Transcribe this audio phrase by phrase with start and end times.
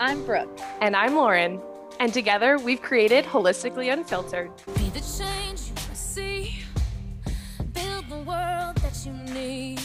[0.00, 0.60] I'm Brooke.
[0.80, 1.60] And I'm Lauren.
[1.98, 4.52] And together we've created Holistically Unfiltered.
[4.76, 6.60] Be the change you wanna see.
[7.72, 9.80] Build the world that you need.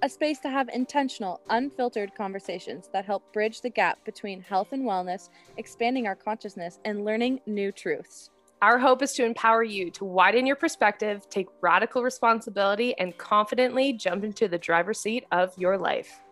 [0.00, 4.84] A space to have intentional, unfiltered conversations that help bridge the gap between health and
[4.84, 5.28] wellness,
[5.58, 8.30] expanding our consciousness, and learning new truths.
[8.62, 13.92] Our hope is to empower you to widen your perspective, take radical responsibility, and confidently
[13.92, 16.22] jump into the driver's seat of your life.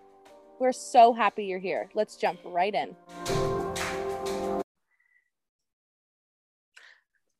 [0.61, 1.89] We're so happy you're here.
[1.95, 2.95] Let's jump right in.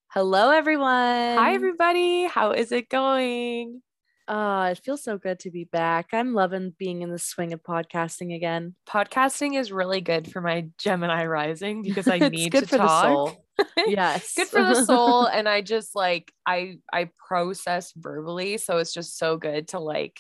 [0.09, 0.89] Hello, everyone.
[0.89, 2.25] Hi, everybody.
[2.25, 3.83] How is it going?
[4.27, 6.09] Oh, it feels so good to be back.
[6.15, 8.75] I'm loving being in the swing of podcasting again.
[8.89, 12.79] Podcasting is really good for my Gemini rising because I It's need good to for
[12.79, 13.07] the talk.
[13.07, 13.45] soul.
[13.87, 14.33] Yes.
[14.35, 19.19] good for the soul and i just like i i process verbally so it's just
[19.19, 20.19] so good to like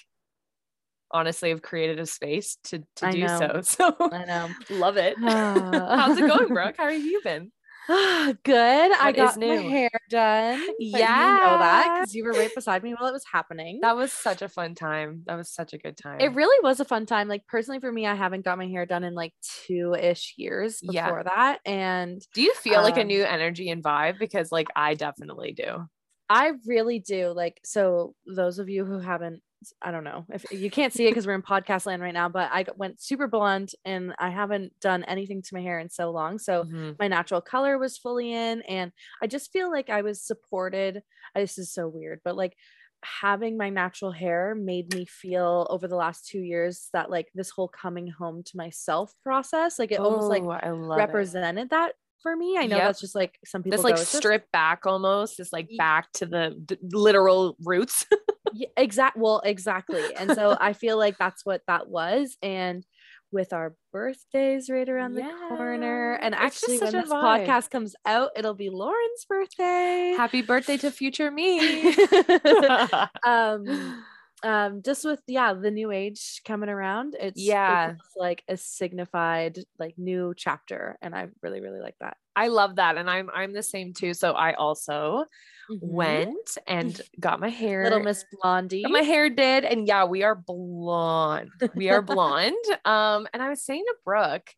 [1.10, 3.28] honestly have created a space to to I do know.
[3.28, 4.54] so so I know.
[4.68, 5.20] love it
[5.94, 7.52] how's it going brooke how have you been
[7.88, 8.92] good.
[8.92, 9.62] I What is got my new?
[9.68, 10.64] hair done.
[10.78, 13.80] Yeah, You know that because you were right beside me while it was happening.
[13.82, 16.80] that was such a fun time that was such a good time it really was
[16.80, 17.28] a fun time.
[17.28, 19.32] Like personally for me, I haven't got my hair done in like
[19.64, 21.24] two ish years before Yeah.
[21.24, 21.60] that.
[21.64, 25.52] And do you feel like a um, new energy and vibe because like i definitely
[25.52, 25.88] do
[26.28, 27.32] I really do.
[27.32, 29.42] Like, so those of you who haven't,
[29.82, 32.28] I don't know if you can't see it because we're in podcast land right now,
[32.28, 36.10] but I went super blonde and I haven't done anything to my hair in so
[36.10, 36.38] long.
[36.38, 36.96] So Mhm.
[36.98, 41.02] my natural color was fully in, and I just feel like I was supported.
[41.34, 42.54] This is so weird, but like
[43.02, 47.48] having my natural hair made me feel over the last two years that like this
[47.50, 51.02] whole coming home to myself process, like it almost like Oh, love it.
[51.02, 52.58] represented that for me.
[52.58, 52.88] I know Yep.
[52.88, 56.26] that's just like some people this like "It's strip back almost this like back to
[56.26, 58.04] the d- literal roots
[58.52, 62.84] yeah, exact well exactly and so i feel like that's what that was and
[63.32, 67.46] with our birthdays right around the corner and it's actually when this vibe.
[67.46, 71.94] podcast comes out it'll be lauren's birthday happy birthday to future me
[73.24, 74.04] um
[74.42, 77.88] um just with yeah the new age coming around it's Yeah.
[77.90, 82.76] feels like a signified like new chapter and i really really like that I love
[82.76, 82.96] that.
[82.96, 84.14] And I'm I'm the same too.
[84.14, 85.26] So I also
[85.70, 85.80] Mhm.
[85.82, 89.64] went and got my hair little miss blondie my hair did.
[89.64, 91.50] And yeah, we are blonde.
[91.74, 92.56] We are blonde.
[92.84, 94.54] um, and I was saying to Brooke,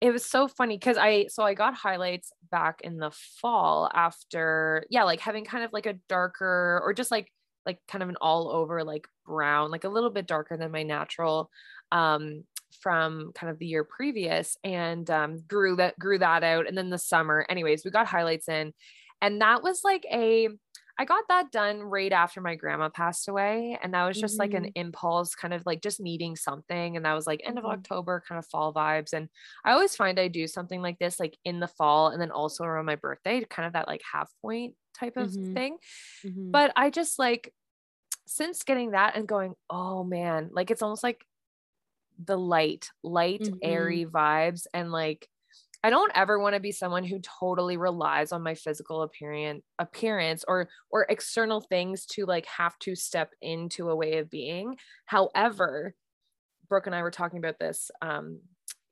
[0.00, 4.84] it was so funny because I so I got highlights back in the fall after,
[4.90, 7.32] yeah, like having kind of like a darker or just like
[7.66, 10.82] like kind of an all over like brown, like a little bit darker than my
[10.82, 11.50] natural
[11.92, 12.44] um
[12.80, 16.90] from kind of the year previous and um grew that grew that out and then
[16.90, 18.72] the summer anyways we got highlights in
[19.20, 20.48] and that was like a
[20.96, 23.76] I got that done right after my grandma passed away.
[23.82, 26.94] And that was just like an impulse, kind of like just needing something.
[26.96, 27.64] And that was like end of Mhm.
[27.64, 29.12] October, kind of fall vibes.
[29.12, 29.28] And
[29.64, 32.62] I always find I do something like this, like in the fall and then also
[32.62, 35.56] around my birthday, kind of that like half point type of Mhm.
[35.56, 35.78] thing.
[36.24, 36.54] Mhm.
[36.54, 37.52] But I just like,
[38.26, 41.26] since getting that and going, oh man, like it's almost like
[42.18, 43.60] the light, light, Mhm.
[43.62, 44.66] airy vibes.
[44.74, 45.28] And like,
[45.84, 50.44] I don't ever want to be someone who totally relies on my physical appearance appearance
[50.48, 54.78] or or external things to like have to step into a way of being.
[55.06, 55.94] However,
[56.68, 58.40] Brooke and I were talking about this um,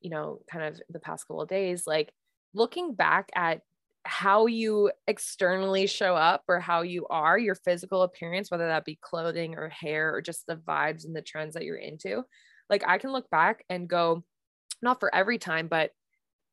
[0.00, 2.12] you know, kind of the past couple of days, like
[2.54, 3.62] looking back at
[4.04, 8.98] how you externally show up or how you are, your physical appearance, whether that be
[9.00, 12.24] clothing or hair or just the vibes and the trends that you're into.
[12.72, 14.24] Like I can look back and go,
[14.80, 15.90] not for every time, but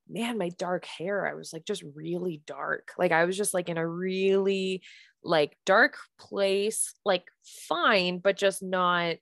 [0.10, 2.92] man, my dark hair, I was like just really dark.
[2.98, 4.84] Like I was just like in a really
[5.24, 7.24] like dark place, like
[7.70, 9.16] fine, but just not.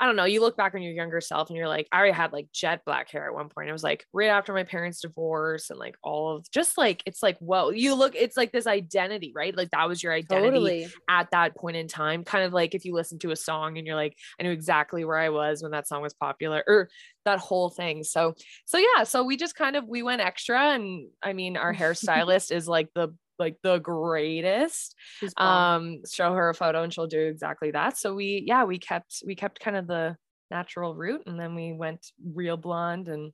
[0.00, 0.24] I don't know.
[0.24, 2.82] You look back on your younger self and you're like, I already had like jet
[2.84, 3.68] black hair at one point.
[3.68, 7.22] It was like right after my parents' divorce and like all of just like, it's
[7.22, 9.56] like, whoa, you look, it's like this identity, right?
[9.56, 12.24] Like that was your identity totally at that point in time.
[12.24, 15.04] Kind of like if you listen to a song and you're like, I knew exactly
[15.04, 16.88] where I was when that song was popular or
[17.24, 18.02] that whole thing.
[18.02, 21.72] So, so yeah, so we just kind of, we went extra and I mean, our
[21.74, 24.94] hairstylist is like the, like the greatest
[25.36, 27.96] um show her a photo and she'll do exactly that.
[27.98, 30.16] So we yeah we kept we kept kind of the
[30.50, 33.32] natural route and then we went real blonde and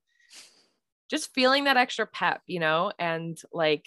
[1.11, 2.93] just feeling that extra pep you know?
[2.99, 3.87] And like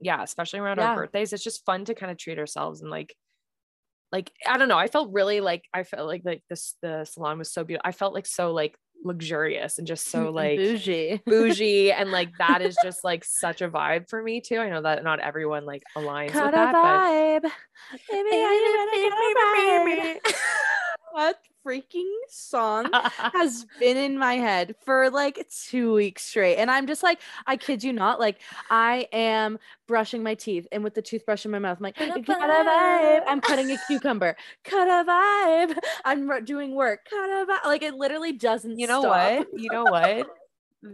[0.00, 0.90] yeah especially around Yeah.
[0.90, 3.14] our birthdays it's just fun to kind of treat ourselves and like
[4.12, 7.38] like i don't know i felt really like i felt like like this the salon
[7.38, 7.88] was so beautiful.
[7.88, 12.36] I felt like so like luxurious and just so mm, like bougie bougie and like
[12.38, 14.58] that is just like such a vibe for me too.
[14.58, 17.42] I know that not everyone like aligns with a that, vibe.
[18.10, 19.16] Baby, are you ready to
[21.64, 22.04] get a vibe?
[22.04, 22.90] but freaking song
[23.32, 26.56] has been in my head for like two weeks straight.
[26.56, 28.40] And I'm just like, I kid you not, like
[28.70, 32.16] I am brushing my teeth and with the toothbrush in my mouth, I'm like, Cut
[32.16, 33.22] a cut a vibe.
[33.26, 34.36] I'm cutting a cucumber.
[34.64, 35.78] Cut a vibe.
[36.04, 37.00] I'm doing work.
[37.10, 37.64] Cut a vibe.
[37.66, 39.38] Like it literally doesn't you know stop.
[39.38, 39.48] what?
[39.56, 40.28] You know what?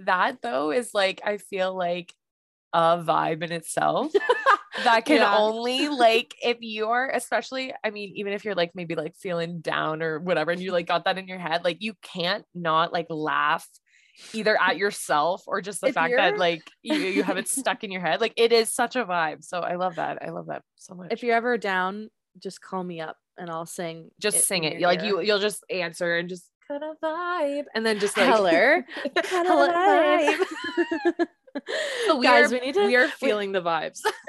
[0.06, 2.14] that though is like I feel like
[2.72, 4.12] a vibe in itself.
[4.84, 5.36] that can Yeah.
[5.36, 10.02] only like if you're especially i mean even if you're like maybe like feeling down
[10.02, 13.06] or whatever and you like got that in your head like you can't not like
[13.10, 13.66] laugh
[14.32, 17.82] either at yourself or just the If fact that like you, you have it stuck
[17.84, 20.46] in your head like it is such a vibe so i love that i love
[20.46, 22.08] that so much If you're ever down,
[22.38, 24.10] just call me up and I'll sing.
[24.20, 27.98] just sing it like you you'll just answer and just kind of vibe and then
[27.98, 28.84] just like Heller.
[29.16, 31.26] Hello, Hello, vibe.
[32.06, 34.00] So we Guys, are, we need to- we are we- feeling the vibes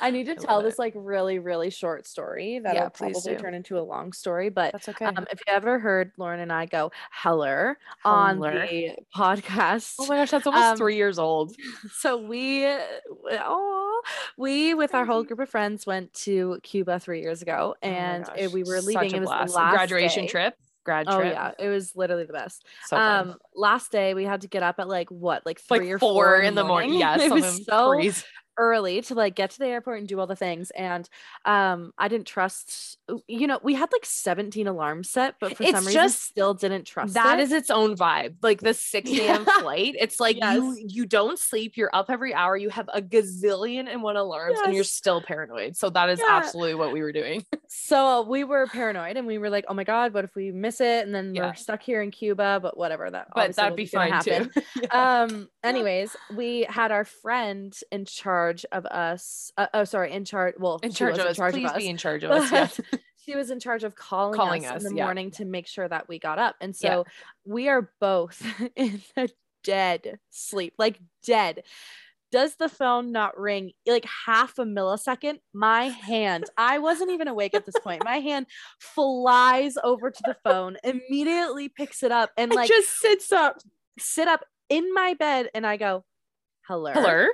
[0.00, 0.78] I need to I tell this it.
[0.78, 3.36] like really, really short story that'll Yeah, probably do.
[3.38, 4.48] turn into a long story.
[4.50, 8.66] But that's okay um, if you ever heard Lauren and I go Heller on Heller.
[8.66, 11.54] the podcast, oh my gosh that's almost um, three years old
[11.92, 14.02] so we oh
[14.36, 18.24] we with our whole group of friends went to Cuba three years ago, Oh and
[18.28, 19.12] uh, gosh, we were leaving.
[19.14, 19.52] It was blast.
[19.52, 20.28] the last graduation day.
[20.28, 20.54] trip
[20.84, 22.64] grad Oh yeah, it was literally the best.
[22.86, 23.28] so fun.
[23.28, 25.98] um, last day we had to get up at like what, like like three or
[25.98, 26.94] four, in the morning.
[26.94, 28.24] Yeah, it was so crazy.
[28.58, 30.70] Early to like get to the airport and do all the things.
[30.70, 31.08] And
[31.44, 32.98] um, I didn't trust.
[33.26, 36.54] You know, we had like seventeen alarms set, but for It's some reason, just- still
[36.54, 37.14] didn't trust.
[37.14, 37.42] That it.
[37.44, 38.36] is its own vibe.
[38.42, 39.44] Like the 6 a.m.
[39.46, 39.60] Yeah.
[39.60, 39.94] flight.
[39.98, 40.94] It's like you Yes.
[40.94, 41.76] you don't sleep.
[41.76, 42.56] You're up every hour.
[42.56, 45.76] You have a gazillion and one alarms, and you're still paranoid.
[45.76, 46.26] So that is Yeah.
[46.30, 47.44] absolutely what we were doing.
[47.68, 50.80] so we were paranoid and we were like, oh my god, what if we miss
[50.80, 51.48] it and then Yeah.
[51.48, 52.60] we're stuck here in Cuba?
[52.62, 54.50] But whatever, that But that'd be fine happen.
[54.74, 54.86] too.
[54.90, 58.41] Um anyways we had our friend in charge
[58.72, 61.36] of us uh, oh sorry in charge well in charge of us.
[61.42, 62.50] charge Please of us be in charge of us.
[62.50, 65.04] But she was in charge of calling, Calling us, us, in the yeah.
[65.04, 67.02] morning to make sure that we got up and so Yeah.
[67.44, 68.42] we are both
[68.76, 69.28] in a
[69.64, 71.62] dead sleep like dead
[72.32, 77.54] does the phone not ring like half a millisecond my hand i wasn't even awake
[77.54, 78.46] at this point my hand
[78.80, 83.58] flies over to the phone immediately picks it up and It like just sits up.
[83.98, 86.02] sit up in my bed and I go,
[86.66, 86.92] hello.
[86.92, 87.26] Hello.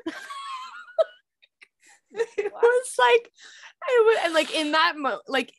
[2.39, 3.31] it was like
[3.89, 5.53] it was and like in that mo like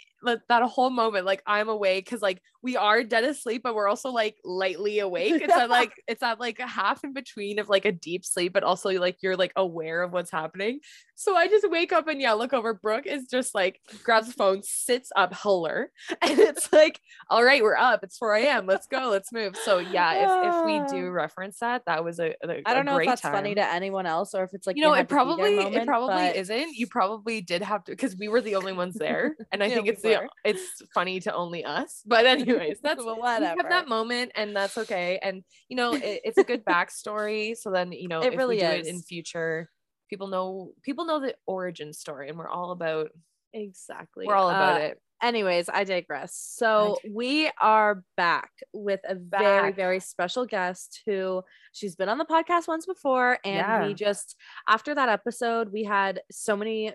[0.49, 4.09] that whole moment like i'm awake because like we are dead asleep but we're also
[4.09, 5.41] like lightly awake.
[5.41, 8.53] It's at like it's at like a half in between of like a deep sleep
[8.53, 10.79] but also like you're like aware of what's happening.
[11.15, 12.73] So i just wake up and yeah look over.
[12.73, 15.91] Brooke is just like grabs the phone sits up holler
[16.21, 18.03] and it's like all right we're up.
[18.03, 19.09] It's 4 a.m let's go.
[19.09, 19.55] Let's move.
[19.55, 21.11] So yeah if, if we do ah.
[21.11, 23.33] reference that that was a, a I don't know if that's time.
[23.33, 25.55] funny to anyone else or if it's like you know, it to be their probably
[25.57, 26.75] it probably but- isn't.
[26.75, 29.75] You probably did have to because we were the only ones there, and I Yeah,
[29.75, 32.01] think we it's the it's funny to only us.
[32.05, 35.19] But anyways, that's But we have that moment, and that's okay.
[35.21, 37.55] And you know, it, it's a good backstory.
[37.57, 39.69] So then you know, It if really we do it in future,
[40.09, 43.09] people know people know the origin story, and we're all about
[43.53, 44.25] exactly.
[44.27, 45.01] we're all about Uh, it.
[45.21, 46.33] Anyways, I digress.
[46.33, 49.75] So we are back with a very, Back.
[49.75, 51.41] very special guest who
[51.73, 53.37] she's been on the podcast once before.
[53.43, 53.85] And Yeah.
[53.85, 54.37] we just,
[54.69, 56.93] after that episode, we had so many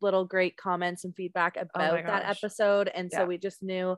[0.00, 2.86] little great comments and feedback about that episode.
[2.94, 3.96] And so we just knew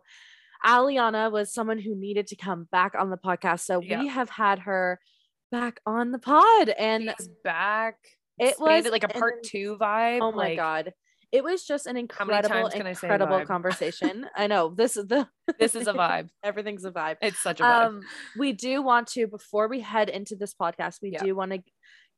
[0.64, 3.60] Aliana was someone who needed to come back on the podcast.
[3.60, 4.00] So Yeah.
[4.00, 4.98] we have had her
[5.52, 6.68] back on the pod.
[6.70, 7.96] And She's back.
[8.38, 10.20] it was like a part two vibe.
[10.22, 10.92] Oh my like, god.
[11.32, 14.26] It was just an many incredible, I incredible conversation.
[14.34, 15.28] I know this is the
[15.58, 16.28] This is a vibe.
[16.42, 17.16] everything's a vibe.
[17.20, 17.86] It's such a vibe.
[17.86, 18.00] Um,
[18.38, 21.24] we do want to before we head into this podcast, we Yeah.
[21.24, 21.58] do want to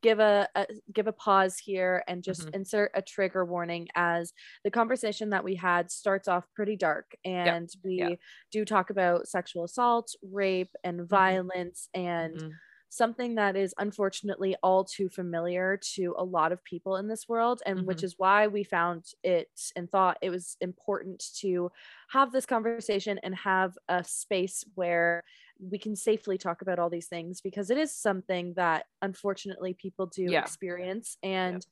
[0.03, 2.53] give a, a give a pause here and just Mhm.
[2.53, 4.33] insert a trigger warning as
[4.65, 8.15] the conversation that we had starts off pretty dark and we yeah.
[8.51, 12.61] do talk about sexual assault, rape and violence and Mhm.
[12.91, 17.61] something that is unfortunately all too familiar to a lot of people in this world
[17.67, 21.71] and which is why we found it and thought it was important to
[22.11, 25.23] have this conversation and have a space where
[25.61, 30.07] we can safely talk about all these things because it is something that unfortunately people
[30.07, 30.37] do Yeah.
[30.37, 31.67] experience and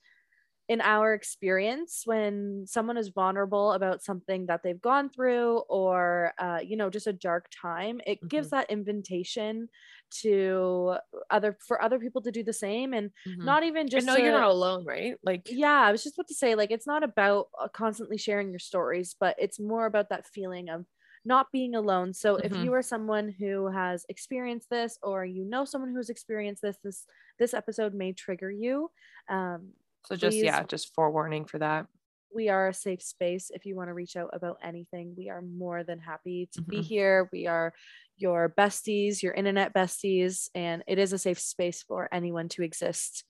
[0.68, 6.58] in our experience when someone is vulnerable about something that they've gone through or uh,
[6.62, 9.68] you know just a dark time it gives that invitation
[10.10, 10.96] to
[11.30, 13.42] other for other people to do the same and Mhm.
[13.42, 15.18] not even just no, you're not alone, right?
[15.22, 18.50] Like yeah i was just about to say like it's not about uh, constantly sharing
[18.50, 20.86] your stories but it's more about that feeling of
[21.26, 22.62] not being alone so if Mhm.
[22.62, 27.06] you are someone who has experienced this or you know someone who's experienced this this
[27.38, 28.90] this episode may trigger you
[29.28, 29.72] um
[30.04, 31.86] So just yeah, just forewarning for that.
[32.34, 33.50] we are a safe space.
[33.54, 36.82] If you want to reach out about anything, we are more than happy to be
[36.82, 36.82] Mhm.
[36.82, 37.28] here.
[37.32, 37.72] We are
[38.16, 43.24] your besties, your internet besties, and it is a safe space for anyone to exist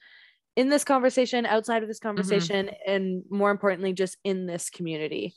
[0.57, 5.35] in this conversation, outside of this conversation, and more importantly, just in this community.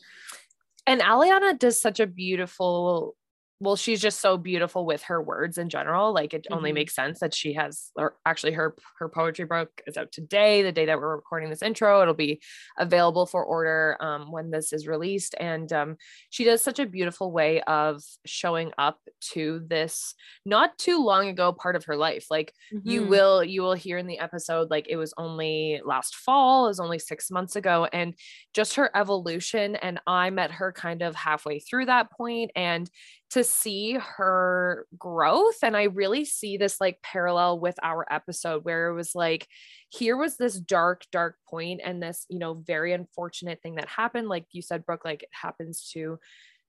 [0.88, 3.16] And Aliana does such a beautiful
[3.60, 6.74] well she's just so beautiful with her words in general like it only Mhm.
[6.74, 10.72] makes sense that she has or actually her her poetry book is out today the
[10.72, 12.42] day that we're recording this intro it'll be
[12.78, 15.98] available for order um, when this is released and um,
[16.30, 20.14] she does such a beautiful way of showing up to this
[20.46, 23.06] not too long ago part of her life like you Mhm.
[23.06, 26.80] will you will hear in the episode like it was only last fall it was
[26.80, 28.16] only six months ago and
[28.54, 32.90] just her evolution and i met her kind of halfway through that point and
[33.30, 38.88] to see her growth and i really see this like parallel with our episode where
[38.90, 39.48] it was like
[39.90, 44.28] here was this dark dark point and this you know very unfortunate thing that happened
[44.28, 46.18] like you said brooke like it happens to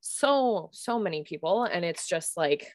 [0.00, 2.72] so so many people and it's just like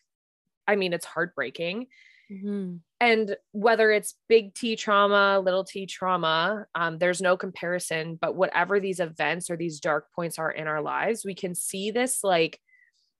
[0.67, 1.87] i mean it's heartbreaking
[2.31, 2.79] Mhm.
[2.99, 8.15] and whether it's big T trauma, little T trauma, um, there's no comparison.
[8.15, 11.91] But whatever these events or these dark points are in our lives, we can see
[11.91, 12.59] this like,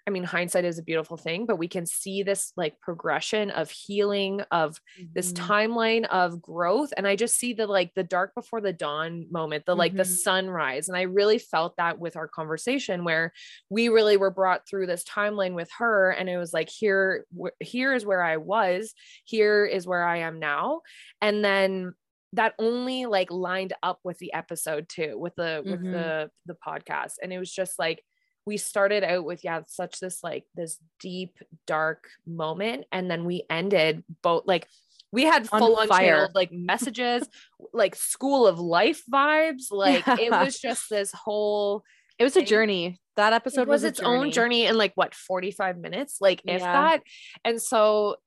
[0.08, 3.72] I mean, hindsight is a beautiful thing, but we can see this like progression of
[3.72, 4.80] healing, of
[5.14, 5.38] this Mhm.
[5.48, 6.94] timeline of growth.
[6.96, 10.04] And I just see the like the dark before the dawn moment, the like the
[10.04, 10.18] Mhm.
[10.18, 10.88] sunrise.
[10.88, 13.34] And I really felt that with our conversation where
[13.70, 16.12] we really were brought through this timeline with her.
[16.12, 18.94] And it was like, here, wh- here is where I was,
[19.24, 20.82] here is where I am now.
[21.20, 21.96] And then
[22.34, 25.92] that only like lined up with the episode too, with the with Mhm.
[25.94, 27.14] the the podcast.
[27.24, 28.04] And it was just like
[28.46, 33.44] we started out with yeah such this like this deep dark moment and then we
[33.50, 34.68] ended both like
[35.12, 36.30] we had full on fire.
[36.36, 37.28] like messages
[37.74, 41.84] like school of life vibes like it was just this whole
[42.20, 43.00] It was a thing- journey.
[43.18, 46.60] That episode it was, a its own journey in like what 45 minutes like if
[46.62, 46.72] Yeah.
[46.74, 47.02] that
[47.46, 48.18] and so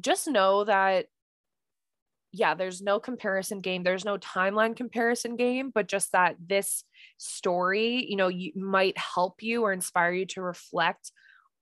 [0.00, 1.06] just know that
[2.36, 6.84] yeah there's no comparison game there's no timeline comparison game but just that this
[7.18, 11.12] story you know you might help you or inspire you to reflect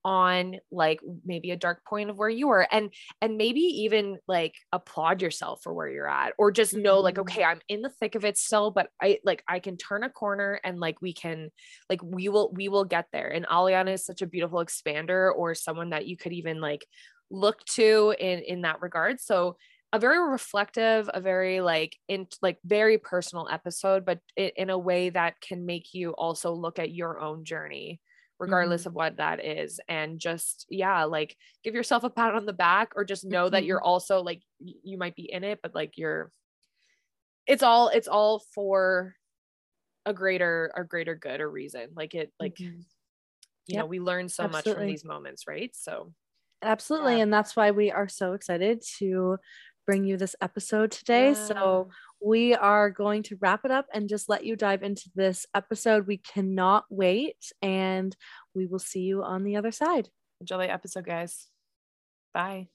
[0.04, 4.54] on like maybe a dark point of where you were and and maybe even like
[4.71, 7.21] applaud yourself for where you're at or just know like Mhm.
[7.23, 10.11] okay I'm in the thick of it still but I like I can turn a
[10.11, 11.50] corner and like we can
[11.88, 15.54] like we will we will get there and Aliana is such a beautiful expander or
[15.54, 16.85] someone that you could even like
[17.31, 19.57] look to in in that regard so
[19.94, 24.78] a very reflective a very like in like very personal episode but i- in a
[24.78, 28.00] way that can make you also look at your own journey
[28.40, 32.52] regardless of what that is and just yeah like give yourself a pat on the
[32.52, 35.96] back or just know that you're also like you might be in it but like
[35.96, 36.32] you're
[37.46, 39.14] it's all it's all for
[40.06, 42.84] a greater a greater good or reason like it like Mhm.
[43.68, 46.12] you know we learn so much from these moments right so
[46.62, 47.16] Absolutely.
[47.16, 47.24] Yeah.
[47.24, 49.36] And that's why we are so excited to
[49.86, 51.34] bring you this episode today.
[51.34, 51.88] So
[52.20, 56.06] we are going to wrap it up and just let you dive into this episode.
[56.06, 57.52] We cannot wait.
[57.62, 58.16] And
[58.54, 60.08] we will see you on the other side.
[60.40, 61.48] enjoy the episode guys
[62.32, 62.68] bye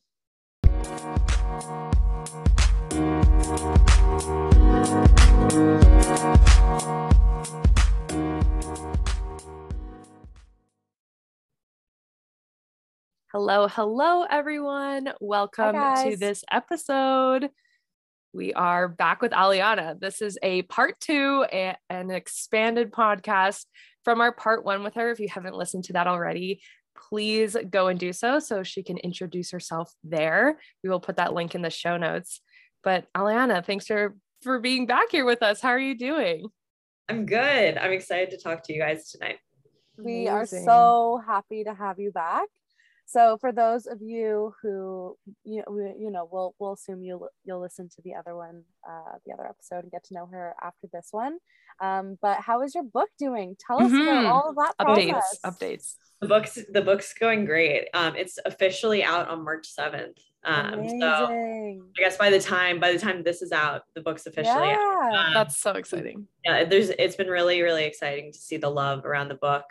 [13.32, 15.10] Hello, hello, everyone.
[15.22, 15.76] Welcome
[16.12, 17.50] to this episode.
[18.34, 20.00] We are back with Aliana.
[20.00, 23.66] This is a part two, a- an expanded podcast
[24.04, 25.12] from our part one with her.
[25.12, 26.62] If you haven't listened to that already,
[26.96, 30.60] please go and do so so she can introduce herself there.
[30.84, 32.42] We will put that link in the show notes.
[32.84, 35.60] But Aliana, thanks for for being back here with us.
[35.62, 36.48] How are you doing?
[37.10, 37.78] I'm good.
[37.78, 39.38] I'm excited to talk to you guys tonight.
[39.98, 42.48] We are so happy to have you back.
[43.10, 47.28] So for those of you who you know, we- you know, we'll we'll assume you
[47.44, 50.54] you'll listen to the other one, uh, the other episode, and get to know her
[50.62, 51.40] after this one.
[51.82, 53.56] Um, but how is your book doing?
[53.66, 54.04] Tell us Mhm.
[54.04, 55.10] about all of that updates.
[55.10, 55.40] process.
[55.44, 55.96] Updates.
[56.22, 57.88] The book's the book's going great.
[57.96, 60.20] Um, it's officially out on March 7th.
[60.44, 64.28] Um, so I guess by the time by the time this is out, the book's
[64.28, 65.12] officially out.
[65.12, 65.28] yeah.
[65.28, 66.28] Um, That's so exciting.
[66.46, 69.64] yeah, there's it's been really really exciting to see the love around the book.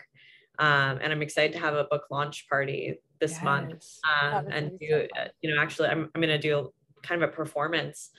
[0.59, 3.85] Um, and I'm excited to have a book launch party this month.
[4.23, 6.73] Um, and do so uh, you know actually I'm, I'm gonna do
[7.03, 8.11] kind of a performance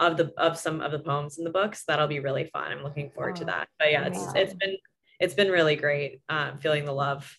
[0.00, 1.84] of the of some of the poems in the books.
[1.86, 2.72] That'll be really fun.
[2.72, 3.68] I'm looking forward to Oh, that.
[3.78, 4.76] But yeah it's it's been
[5.20, 7.38] it's been really great um, feeling the love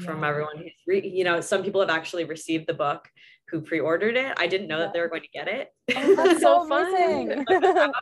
[0.00, 0.28] from Yeah.
[0.28, 3.08] everyone who's re- you know some people have actually received the book
[3.48, 4.32] who pre-ordered it.
[4.38, 5.68] I didn't know that they were going to get it.
[5.94, 7.44] Oh, that's So fun.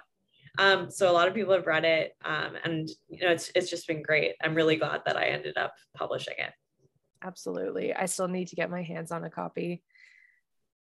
[0.59, 3.71] Um, so a lot of people have read it, um, and you know, it's it's
[3.71, 4.35] just been great.
[4.43, 6.53] I'm really glad that I ended up publishing it.
[7.23, 7.95] Absolutely.
[7.95, 9.83] I still need to get my hands on a copy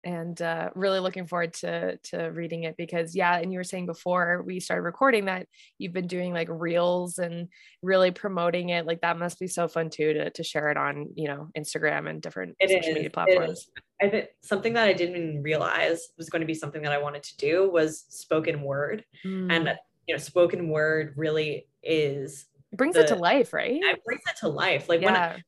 [0.05, 3.87] and uh, really looking forward to to reading it because yeah and you were saying
[3.87, 5.47] before we started recording that
[5.77, 7.49] you've been doing like reels and
[7.83, 11.09] really promoting it like that must be so fun too to, to share it on
[11.17, 13.69] you know instagram and different It social is, media platforms.
[14.01, 16.99] I think something that I didn't even realize was going to be something that I
[16.99, 19.53] wanted to do was spoken word, Mm.
[19.53, 24.23] and you know, spoken word really is it brings it to life right it brings
[24.29, 24.89] it to life.
[24.89, 25.43] Like when I,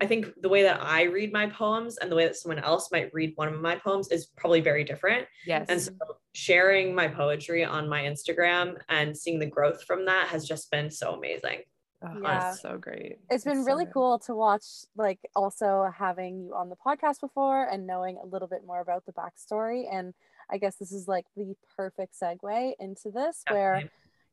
[0.00, 2.90] I think the way that I read my poems and the way that someone else
[2.92, 5.26] might read one of my poems is probably very different.
[5.46, 5.92] yes And so
[6.34, 10.90] sharing my poetry on my Instagram and seeing the growth from that has just been
[10.90, 11.60] so amazing.
[12.02, 12.40] Oh, Yeah.
[12.40, 13.94] that's so great it's been so really good.
[13.94, 14.64] cool to watch
[14.96, 19.04] like also having you on the podcast before and knowing a little bit more about
[19.06, 20.12] the backstory and
[20.50, 23.82] i guess this is like the perfect segue into this where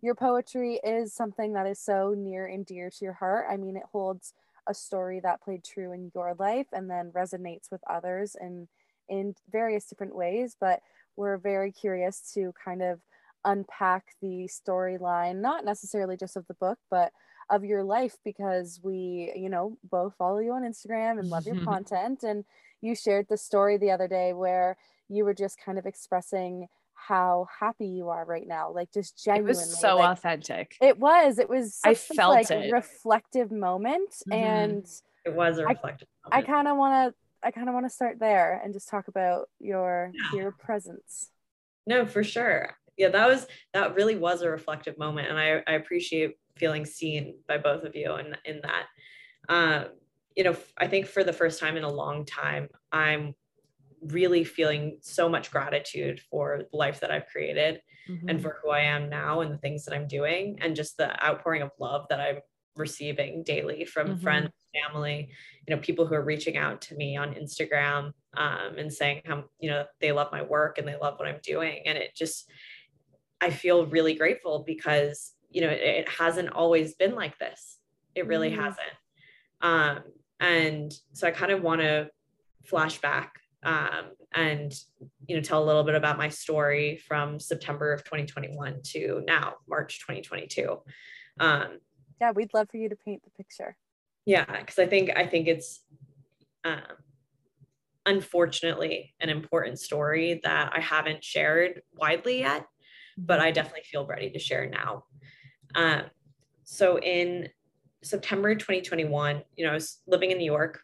[0.02, 3.78] your poetry is something that is so near and dear to your heart i mean
[3.78, 4.34] it holds
[4.68, 8.68] a story that played true in your life and then resonates with others in
[9.10, 10.82] in various different ways but
[11.16, 13.00] we're very curious to kind of
[13.46, 17.12] unpack the storyline not necessarily just of the book but
[17.54, 21.64] of your life because we, you know, both follow you on Instagram and love your
[21.64, 22.24] content.
[22.24, 22.46] And
[22.82, 24.76] you shared the story the other day where
[25.08, 29.52] you were just kind of expressing how happy you are right now, like just genuinely
[29.52, 31.38] it was so like, authentic it was.
[31.38, 31.80] It was.
[31.84, 32.72] I such felt like it.
[32.72, 34.34] reflective moment, Mhm.
[34.34, 34.88] and
[35.26, 36.08] It was a reflective.
[36.32, 36.48] I moment.
[36.48, 37.20] kind of want to.
[37.46, 40.40] I kind of want to start there and just talk about your Yeah.
[40.40, 41.30] your presence.
[41.86, 42.78] No, for sure.
[42.96, 47.40] Yeah, that was that really was a reflective moment, and I I appreciate feeling seen
[47.48, 48.88] by both of you in in that.
[49.50, 49.88] Um,
[50.36, 53.36] you know, I think for the first time in a long time, I'm
[54.02, 58.30] really feeling so much gratitude for the life that I've created Mhm.
[58.30, 61.24] and for who I am now and the things that I'm doing and just the
[61.26, 62.40] outpouring of love that I'm
[62.76, 64.18] receiving daily from Mhm.
[64.18, 65.30] friends, family,
[65.68, 69.46] you know, people who are reaching out to me on Instagram um, and saying how,
[69.60, 71.84] you know, they love my work and they love what I'm doing.
[71.86, 72.50] And it just,
[73.42, 77.78] I feel really grateful because, you know, it, it hasn't always been like this.
[78.16, 78.56] It really Mm.
[78.56, 78.96] hasn't.
[79.62, 80.00] Um,
[80.40, 82.10] and so I kind of want to
[82.66, 84.74] flash back um, and
[85.28, 89.56] you know tell a little bit about my story from September of 2021 to now
[89.70, 90.80] March 2022.
[91.40, 91.80] Um,
[92.20, 93.78] Yeah, we'd love for you to paint the picture.
[94.26, 95.82] yeah, because I think I think it's
[96.66, 96.82] um,
[98.06, 102.66] unfortunately an important story that I haven't shared widely yet,
[103.18, 105.06] but I definitely feel ready to share now.
[105.76, 106.04] Um,
[106.64, 107.50] so in
[108.04, 110.82] September 2021, you know, I was living in New York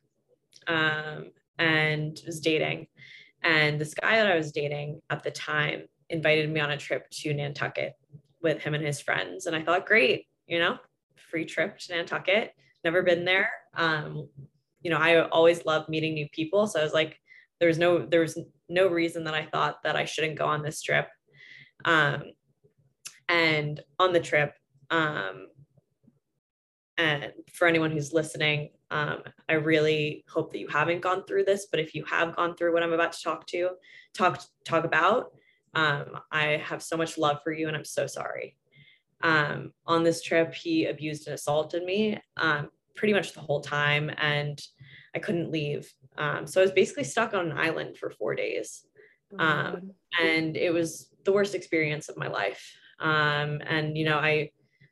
[0.68, 2.88] um, and was dating.
[3.44, 7.10] And this guy that I was dating at the time invited me on a trip
[7.10, 7.94] to Nantucket
[8.42, 9.46] with him and his friends.
[9.46, 10.78] And I thought, great, you know,
[11.30, 12.54] free trip to Nantucket.
[12.84, 13.50] Never been there.
[13.76, 14.30] Um,
[14.82, 16.68] you know, I always love meeting new people.
[16.68, 17.18] So I was like,
[17.60, 18.38] there's no, there was
[18.70, 21.08] no reason that I thought that I shouldn't go on this trip.
[21.86, 22.24] Um,
[23.28, 24.54] and on the trip,
[24.90, 25.48] um,
[26.98, 31.68] and for anyone who's listening, um, I really hope that you haven't gone through this.
[31.72, 33.70] But if you have gone through what I'm about to talk to,
[34.14, 35.32] talk talk about,
[35.76, 38.58] um, I have so much love for you, and I'm so sorry.
[39.22, 44.12] Um, on this trip, he abused and assaulted me um, pretty much the whole time,
[44.18, 44.60] and
[45.16, 45.94] I couldn't leave.
[46.18, 48.86] Um, so I was basically stuck on an island for four days
[49.38, 54.50] um, and it was the worst experience of my life um, and you know i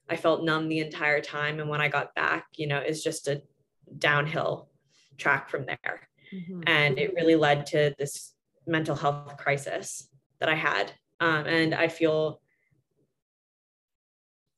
[0.10, 1.60] i felt numb the entire time.
[1.60, 3.42] And when i got back you know it's just a
[3.98, 4.70] downhill
[5.18, 6.10] track from there.
[6.34, 6.64] Mhm.
[6.68, 8.34] and it really led to this
[8.66, 10.92] mental health crisis that i had.
[11.20, 12.42] Um, and i feel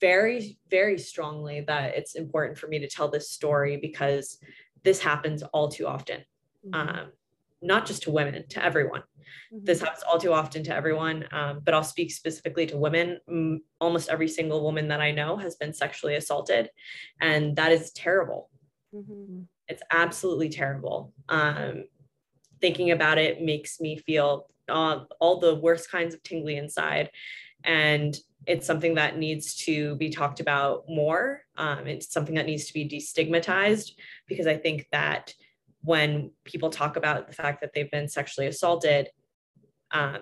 [0.02, 4.38] very very strongly that it's important for me to tell this story because
[4.84, 6.24] this happens all too often.
[6.74, 7.12] Um,
[7.62, 9.04] not just to women to everyone.
[9.54, 9.66] Mhm.
[9.66, 13.20] this happens all too often to everyone um, but i'll speak specifically to women.
[13.80, 16.70] Almost every single woman that i know has been sexually assaulted
[17.22, 18.50] and that is terrible.
[18.94, 19.42] Mm-hmm.
[19.68, 21.14] it's absolutely terrible.
[21.30, 21.84] Um,
[22.60, 27.10] thinking about it makes me feel uh, all the worst kinds of tingly inside
[27.64, 28.18] and
[28.48, 31.44] it's something that needs to be talked about more.
[31.58, 33.92] Um, it's something that needs to be destigmatized
[34.28, 35.34] because i think that
[35.84, 39.10] when people talk about the fact that they've been sexually assaulted
[39.92, 40.20] um,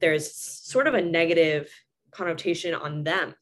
[0.00, 1.70] there's sort of a negative
[2.10, 3.34] connotation on them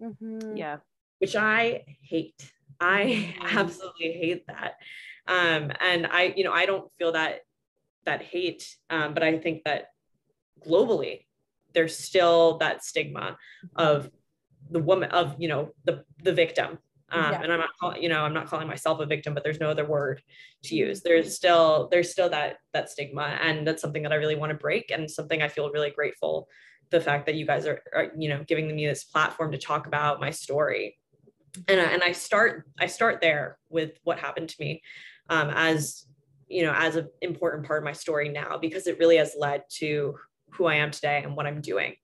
[0.00, 0.56] Mhm.
[0.58, 0.78] yeah
[1.18, 2.52] which I hate.
[2.80, 3.04] I
[3.38, 3.60] Mhm.
[3.60, 4.74] absolutely hate that.
[5.28, 7.42] Um, and I, you know, I don't feel that
[8.06, 9.90] that hate, um, but I think that
[10.66, 11.26] globally,
[11.74, 13.38] there's still that stigma
[13.76, 14.10] of
[14.68, 16.80] the woman of you know the the victim
[17.12, 17.40] um, Yeah.
[17.42, 19.86] and i'm not you know i'm not calling myself a victim but there's no other
[19.86, 20.22] word
[20.64, 24.36] to use there's still there's still that that stigma and that's something that i really
[24.36, 26.48] want to break and something i feel really grateful
[26.90, 29.86] the fact that you guys are, are you know giving me this platform to talk
[29.86, 30.98] about my story
[31.68, 34.82] and I, and I start I start there with what happened to me
[35.28, 36.06] um, as
[36.48, 39.64] you know as an important part of my story now because it really has led
[39.78, 40.16] to
[40.50, 41.94] who I am today and what I'm doing.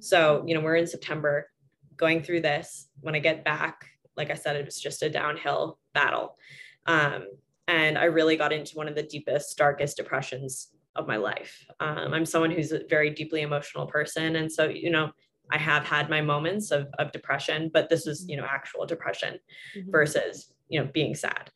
[0.00, 1.48] So you know we're in September
[1.96, 2.88] going through this.
[3.00, 6.38] When I get back, like I said, it was just a downhill battle,
[6.86, 7.26] um,
[7.68, 11.64] and I really got into one of the deepest, darkest depressions of my life.
[11.80, 15.12] Um, I'm someone who's a very deeply emotional person, and so you know
[15.50, 19.38] I have had my moments of, of depression, but this is, you know, actual depression
[19.76, 19.90] Mhm.
[19.90, 21.50] versus, you know, being sad.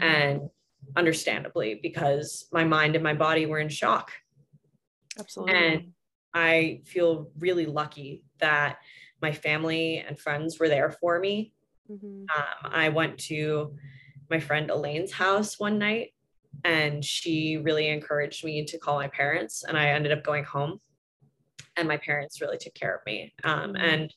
[0.00, 0.50] And
[0.96, 4.12] understandably, because my mind and my body were in shock.
[5.18, 5.54] Absolutely.
[5.56, 5.92] And
[6.34, 8.78] I feel really lucky that
[9.20, 11.54] my family and friends were there for me.
[11.88, 12.30] Mhm.
[12.36, 13.76] Um, I went to
[14.30, 16.14] my friend Elaine's house one night
[16.64, 20.80] and she really encouraged me to call my parents and I ended up going home
[21.76, 23.34] and my parents really took care of me.
[23.44, 23.78] Um, Mhm.
[23.78, 24.12] and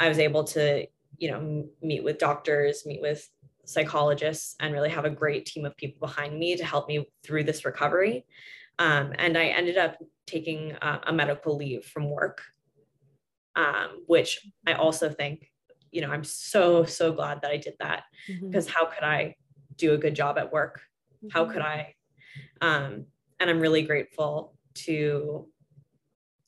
[0.00, 0.86] I was able to,
[1.18, 3.28] you know, meet with doctors, meet with
[3.66, 7.44] psychologists and really have a great team of people behind me to help me through
[7.44, 8.26] this recovery.
[8.78, 12.42] Um, and I ended up taking uh, a medical leave from work,
[13.56, 15.52] um, which I also think,
[15.94, 19.36] you know, I'm so, so glad that I did that because how could I
[19.76, 20.82] do a good job at work?
[21.30, 21.94] How could I?
[22.60, 23.06] Um,
[23.38, 25.46] and I'm really grateful to,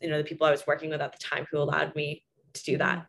[0.01, 2.65] you know, the people I was working with at the time who allowed me to
[2.65, 3.07] do that.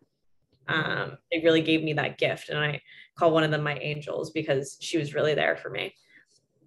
[0.68, 2.82] Um, they really gave me that gift, and I
[3.18, 5.96] call one of them my angels because she was really there for me.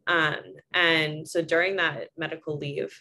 [0.08, 0.36] Um,
[0.74, 2.92] and so during that medical leave,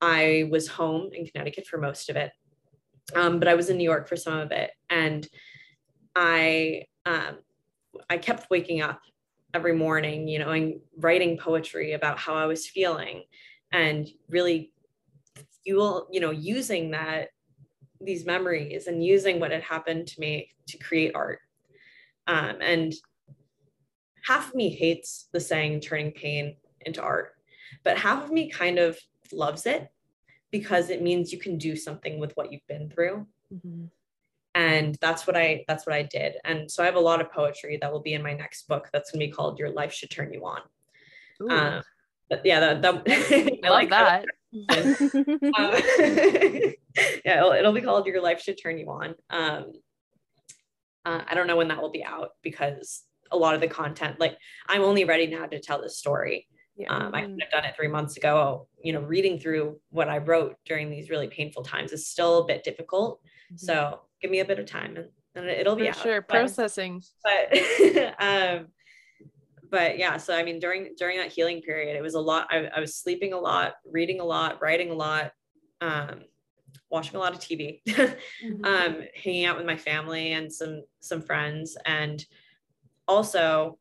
[0.00, 2.32] I was home in Connecticut for most of it,
[3.14, 5.28] um, but I was in New York for some of it, and
[6.16, 7.38] I um,
[8.10, 9.00] I kept waking up
[9.52, 13.24] every morning, you know, and writing poetry about how I was feeling,
[13.72, 14.72] and really
[15.62, 17.28] fuel, you know, using that
[18.00, 21.40] these memories and using what had happened to me to create art.
[22.26, 22.92] Um, and
[24.24, 27.34] half of me hates the saying turning pain into art,
[27.82, 28.98] but half of me kind of
[29.32, 29.88] loves it
[30.50, 33.90] because it means you can do something with what you've been through Mhm.
[34.54, 37.30] And that's what i that's what i did and so i have a lot of
[37.32, 39.92] poetry that will be in my next book that's going to be called your life
[39.92, 40.60] should turn you on
[41.42, 41.82] Ooh, um,
[42.30, 44.24] but yeah that, that I like that.
[44.54, 44.94] Um,
[47.24, 49.72] yeah it'll, it'll be called your life should turn you on um,
[51.04, 54.20] uh, i don't know when that will be out because a lot of the content
[54.20, 54.36] like
[54.68, 56.94] i'm only ready now to tell this story Yeah.
[56.94, 58.66] um, I could have done it three months ago.
[58.82, 62.46] You know, reading through what I wrote during these really painful times is still a
[62.46, 63.20] bit difficult.
[63.56, 65.96] So give me a bit of time and, and it'll be For out.
[65.96, 66.20] sure.
[66.22, 67.02] But- Processing.
[67.22, 68.68] But, um,
[69.70, 72.46] but yeah, so I mean, during during that healing period, it was a lot.
[72.50, 75.32] I, I was sleeping a lot, reading a lot, writing a lot,
[75.82, 76.22] um,
[76.90, 78.64] watching a lot of TV, Mhm.
[78.64, 82.24] um, hanging out with my family and some some friends, and
[83.08, 83.78] also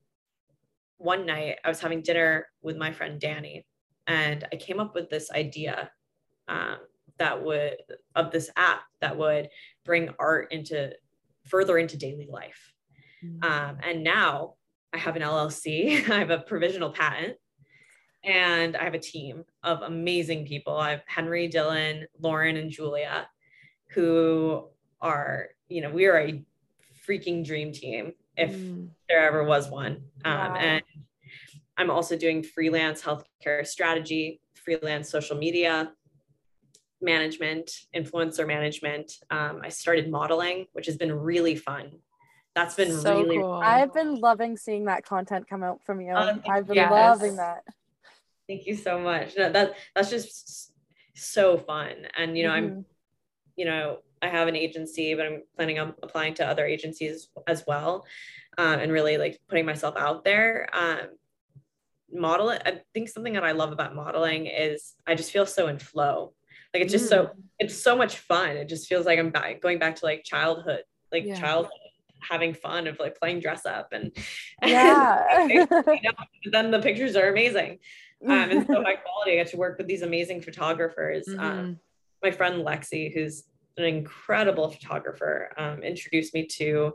[0.98, 3.66] one night I was having dinner with my friend Danny,
[4.08, 5.92] and I came up with this idea
[6.48, 6.78] um,
[7.20, 7.78] that would
[8.16, 9.50] of this app that would
[9.86, 10.92] bring art into
[11.46, 12.74] further into daily life.
[13.42, 14.56] Um, and now
[14.92, 17.38] I have an LLC, I have a provisional patent,
[18.24, 20.76] and I have a team of amazing people.
[20.78, 23.28] I have Henry, Dylan, Lauren, and Julia,
[23.90, 24.68] who
[25.02, 26.44] are, you know, we are a
[27.08, 28.90] freaking dream team if Mm.
[29.08, 30.04] there ever was one.
[30.26, 30.84] Um, And
[31.78, 35.92] I'm also doing freelance healthcare strategy, freelance social media
[37.04, 39.20] management, influencer management.
[39.30, 41.92] Um, I started modeling, which has been really fun.
[42.56, 43.60] That's been so really cool.
[43.64, 46.14] I've been loving seeing that content come out from you.
[46.14, 46.84] Thank I've been you.
[46.84, 47.64] loving that.
[48.48, 49.36] Thank you so much.
[49.38, 50.72] No, that that's just
[51.16, 52.08] so fun.
[52.18, 52.86] And you know, I'm Mhm.
[53.56, 57.64] you know, I have an agency, but I'm planning on applying to other agencies as
[57.68, 58.06] well,
[58.58, 60.68] um, and really like putting myself out there.
[60.74, 61.10] Um,
[62.12, 65.80] modeling, I think something that I love about modeling is I just feel so in
[65.80, 66.34] flow.
[66.74, 68.52] Like it's just so it's so much fun.
[68.58, 71.40] It just feels like I'm back, going back to like childhood, like Yeah.
[71.40, 71.72] childhood,
[72.22, 74.12] having fun of like playing dress up and
[74.66, 75.48] Yeah.
[75.50, 75.68] you
[76.04, 76.12] know,
[76.52, 77.80] then the pictures are amazing
[78.26, 79.34] um, and so high quality.
[79.34, 81.28] I get to work with these amazing photographers.
[81.28, 81.80] Um, Mhm.
[82.24, 83.44] my friend Lexi, who's
[83.78, 86.94] an incredible photographer, um, introduced me to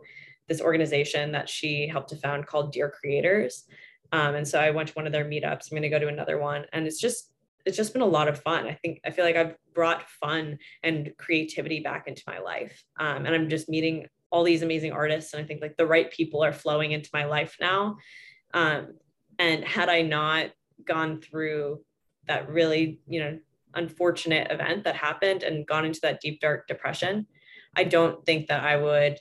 [0.49, 3.65] this organization that she helped to found called Dear Creators.
[4.13, 5.71] Um, and so I went to one of their meetups.
[5.71, 7.33] I'm going to go to another one, and it's just
[7.69, 8.67] it's just been a lot of fun.
[8.67, 12.83] I think I feel like I've brought fun and creativity back into my life.
[12.99, 15.35] Um, and I'm just meeting all these amazing artists.
[15.35, 17.99] And I think like the right people are flowing into my life now.
[18.55, 18.95] Um,
[19.39, 20.51] and had I not
[20.83, 21.83] gone through
[22.27, 23.39] that really, you know,
[23.75, 27.27] unfortunate event that happened and gone into that deep, dark depression,
[27.77, 29.19] I don't think that I would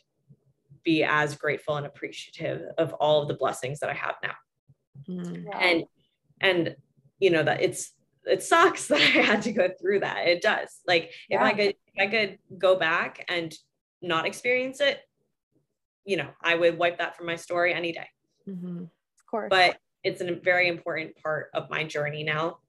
[0.85, 4.35] be as grateful and appreciative of all of the blessings that I have now.
[5.09, 5.43] Mm.
[5.43, 5.59] Wow.
[5.59, 5.83] And
[6.39, 6.75] and
[7.19, 7.91] you know that it's
[8.27, 10.27] it sucks that I had to go through that.
[10.27, 10.79] It does.
[10.87, 13.53] Like if I could if I could go back and
[14.01, 14.99] not experience it,
[16.05, 18.07] you know, I would wipe that from my story any day.
[18.47, 18.83] Mhm.
[18.83, 19.47] of course.
[19.49, 22.59] But it's a very important part of my journey now.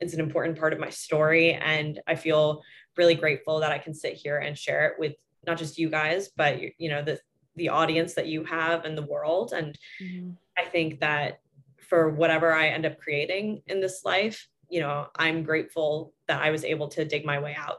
[0.00, 1.52] It's an important part of my story.
[1.52, 2.62] And I feel
[2.96, 5.14] really grateful that I can sit here and share it with
[5.46, 7.20] not just you guys, but you know, the
[7.56, 9.52] the audience that you have and the world.
[9.52, 10.36] And Mhm.
[10.56, 11.40] I think that
[11.88, 16.50] for whatever I end up creating in this life, you know, I'm grateful that I
[16.50, 17.78] was able to dig my way out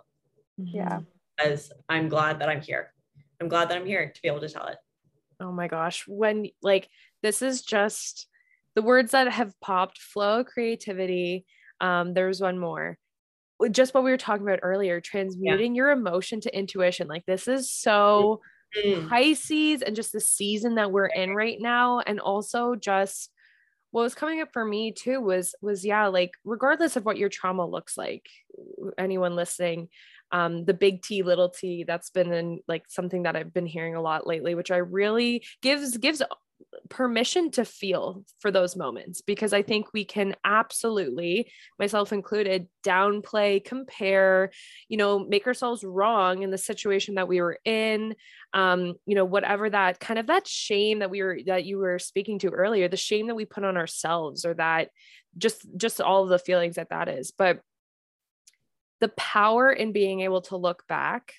[0.58, 1.00] yeah.
[1.44, 2.94] as I'm glad that I'm here.
[3.40, 4.78] I'm glad that I'm here to be able to tell it.
[5.40, 6.06] Oh my gosh.
[6.08, 6.88] When like
[7.24, 8.28] this is just
[8.76, 11.46] the words that have popped flow, creativity.
[11.80, 12.98] Um, there's one more.
[13.72, 17.08] Just what we were talking about earlier, transmuting your emotion to intuition.
[17.08, 18.42] Like this is so
[18.78, 19.10] Mm.
[19.10, 22.00] Pisces and just the season that we're in right now.
[22.00, 23.30] And also just
[23.92, 27.30] what was coming up for me too was was yeah, like regardless of what your
[27.30, 28.28] trauma looks like,
[28.98, 29.90] anyone listening,
[30.32, 33.96] um, the big T, little T, that's been in like something that I've been hearing
[33.96, 36.22] a lot lately, which I really gives gives
[36.90, 43.64] permission to feel for those moments because I think we can absolutely, myself included, downplay,
[43.64, 44.52] compare,
[44.90, 48.16] you know, make ourselves wrong in the situation that we were in.
[48.54, 52.00] Um, you know, whatever that kind of that shame that we were that you were
[52.00, 54.90] speaking to earlier, the shame that we put on ourselves or that
[55.38, 57.32] just just all the feelings that that is.
[57.32, 57.62] But
[59.00, 61.34] the power in being able to look back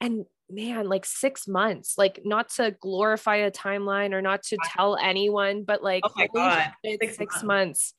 [0.00, 4.96] and man like six months like not to glorify a timeline or not to tell
[4.96, 7.42] anyone but like Oh my God, six six, months.
[7.44, 7.94] months.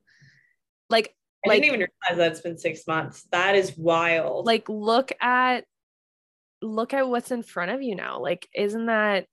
[0.90, 3.24] like I like didn't even realize that it's been six months.
[3.32, 4.46] That is wild.
[4.46, 5.66] like look at
[6.62, 9.26] look at what's in front of you now like isn't that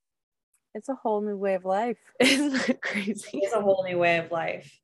[0.75, 1.97] It's a whole new way of life.
[2.19, 4.79] isn't that crazy it's a whole new way of life.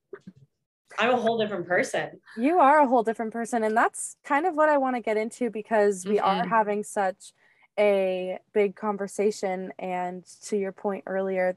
[0.98, 2.20] I'm a whole different person.
[2.38, 3.64] You are a whole different person.
[3.64, 6.50] And that's kind of what I want to get into because we are Mhm.
[6.50, 7.32] having such
[7.80, 9.72] a big conversation.
[9.80, 11.56] And to your point earlier,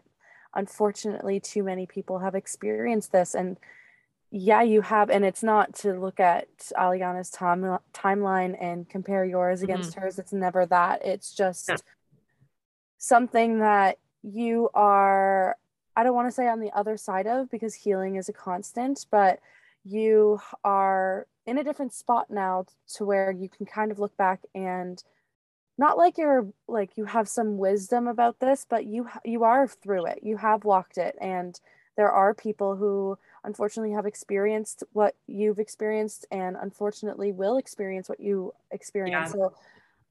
[0.54, 3.34] unfortunately, too many people have experienced this.
[3.34, 3.58] And
[4.30, 5.10] yeah, you have.
[5.10, 9.70] And it's not to look at Aliana's time, timeline and compare yours mm-hmm.
[9.70, 10.18] against hers.
[10.18, 11.04] It's never that.
[11.04, 11.76] It's just Yeah.
[12.98, 15.56] something that you are
[15.94, 19.04] I don't want to say on the other side of because healing is a constant,
[19.10, 19.40] but
[19.84, 24.40] you are in a different spot now to where you can kind of look back
[24.54, 25.02] and
[25.82, 30.06] not like you're like you have some wisdom about this, but you you are through
[30.06, 30.20] it.
[30.22, 31.60] You have walked it and
[31.96, 38.20] there are people who unfortunately have experienced what you've experienced and unfortunately will experience what
[38.20, 39.28] you experience.
[39.34, 39.40] Yeah.
[39.40, 39.54] So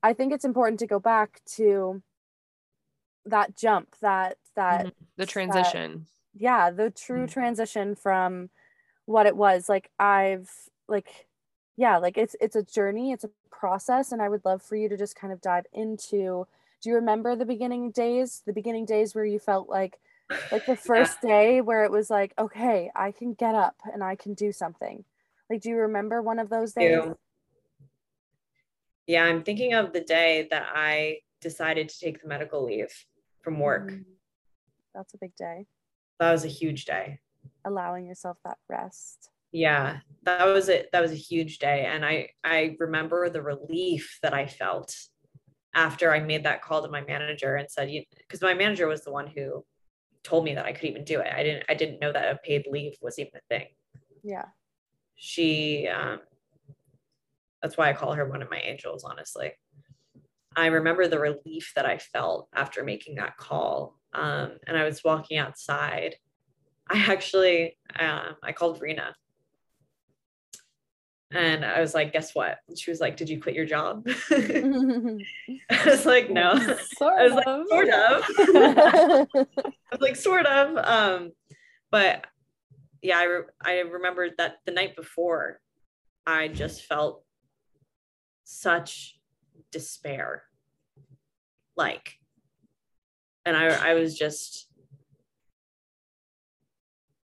[0.04, 2.04] I think it's important to go back to
[3.26, 4.94] that jump, that that Mhm.
[5.18, 7.32] the transition yeah the true Mm.
[7.32, 8.50] transition from
[9.06, 10.50] what it was like i've
[10.88, 11.28] like
[11.78, 14.90] yeah like it's it's a journey it's a process and i would love for you
[14.90, 16.48] to just kind of dive into
[16.82, 20.00] do you remember the beginning days the beginning days where you felt like
[20.52, 24.16] like the first day where it was like okay i can get up and i
[24.16, 25.04] can do something.
[25.52, 27.04] Like do you remember one of those days?
[29.06, 32.94] Yeah, I'm thinking of the day that I decided to take the medical leave
[33.42, 33.92] from work.
[33.92, 34.06] Mm,
[34.96, 35.66] that's a big day.
[36.20, 37.20] That was a huge day.
[37.66, 40.90] allowing yourself that rest Yeah, that was it.
[40.92, 41.86] That was a huge day.
[41.86, 44.96] And I I remember the relief that I felt
[45.74, 49.04] after I made that call to my manager and said, you because my manager was
[49.04, 49.66] the one who
[50.24, 51.34] told me that I could even do it.
[51.34, 53.68] I didn't I didn't know that a paid leave was even a thing.
[54.24, 54.46] yeah
[55.16, 56.20] she um
[57.62, 59.52] that's why I call her one of my angels, honestly.
[60.56, 64.00] I remember the relief that I felt after making that call.
[64.14, 66.16] Um, and I was walking outside.
[66.90, 69.14] I actually um, I called Rena
[71.34, 72.58] and I was like, guess what?
[72.68, 74.06] And she was like, Did you quit your job?
[74.32, 75.18] I
[75.86, 76.58] was like, no.
[76.98, 78.24] sort I was like, sort of.
[78.38, 80.78] I was like, sort of.
[80.78, 81.32] Um,
[81.90, 82.26] but
[83.02, 85.60] yeah, I, re- I remembered that the night before,
[86.28, 87.24] I just felt
[88.44, 89.18] such
[89.72, 90.44] despair.
[91.78, 92.18] Like,
[93.46, 94.68] and I, I was just,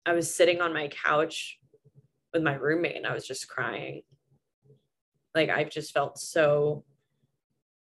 [0.05, 1.58] I was sitting on my couch
[2.33, 4.01] with my roommate and I was just crying.
[5.35, 6.83] Like I've just felt so,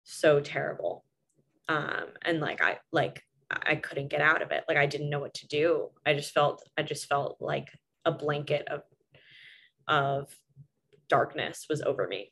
[0.04, 1.06] so terrible.
[1.68, 4.64] Um, and like I like I couldn't get out of it.
[4.68, 5.90] Like I didn't know what to do.
[6.06, 7.70] I just felt I just felt like
[8.06, 8.84] a blanket of
[9.88, 10.34] of
[11.10, 12.32] darkness was over me.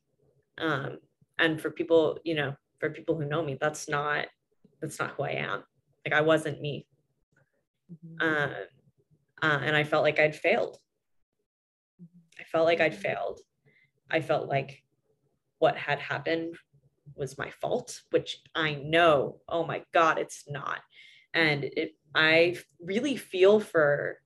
[0.57, 0.99] Um,
[1.37, 4.27] and for people, you know, for people who know me, that's not
[4.81, 5.63] that's not who I am.
[6.05, 6.87] Like I wasn't me.
[7.91, 8.21] Mhm.
[8.21, 8.53] Um,
[9.41, 10.77] uh, and I felt like I'd failed.
[12.49, 13.41] I felt like I'd failed.
[14.09, 14.83] I felt like
[15.59, 16.55] what had happened
[17.15, 20.79] was my fault, which I know, oh my God, it's not.
[21.33, 24.17] And it, I really feel for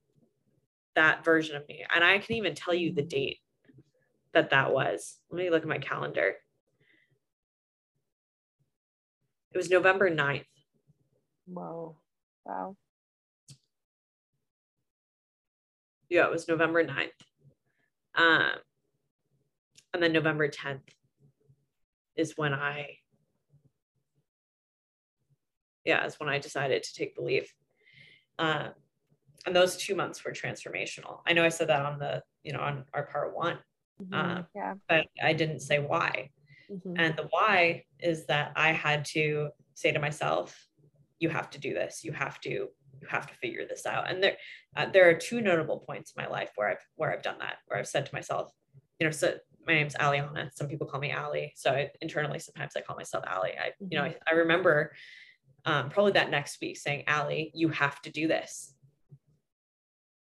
[0.94, 1.84] that version of me.
[1.94, 3.40] And I can even tell you the date
[4.32, 5.18] that that was.
[5.30, 6.36] Let me look at my calendar.
[9.52, 10.46] It was November 9th.
[11.46, 11.96] Whoa.
[12.46, 12.76] Wow.
[16.08, 17.10] Yeah, it was November 9th.
[18.16, 18.50] Um,
[19.92, 20.82] and then November 10th
[22.16, 22.98] is when I,
[25.84, 27.52] yeah, is when I decided to take the leave.
[28.38, 28.70] Um,
[29.46, 31.20] and those two months were transformational.
[31.26, 33.58] I know I said that on the, you know, on our part one,
[34.12, 34.74] um, Yeah.
[34.88, 36.30] but I didn't say why.
[36.70, 36.94] Mhm.
[36.98, 40.66] And the why is that I had to say to myself,
[41.18, 42.04] you have to do this.
[42.04, 42.68] You have to,
[43.04, 44.10] you have to figure this out.
[44.10, 44.36] And there,
[44.76, 47.56] uh, there are two notable points in my life where I've, where I've done that,
[47.66, 48.50] where I've said to myself,
[48.98, 49.34] you know, so
[49.66, 50.50] my name's Aliana.
[50.54, 51.52] Some people call me Ali.
[51.56, 53.52] So I, internally, sometimes I call myself Ali.
[53.58, 54.92] I, you know, I, I remember
[55.64, 58.74] um, probably that next week saying, Ali, you have to do this.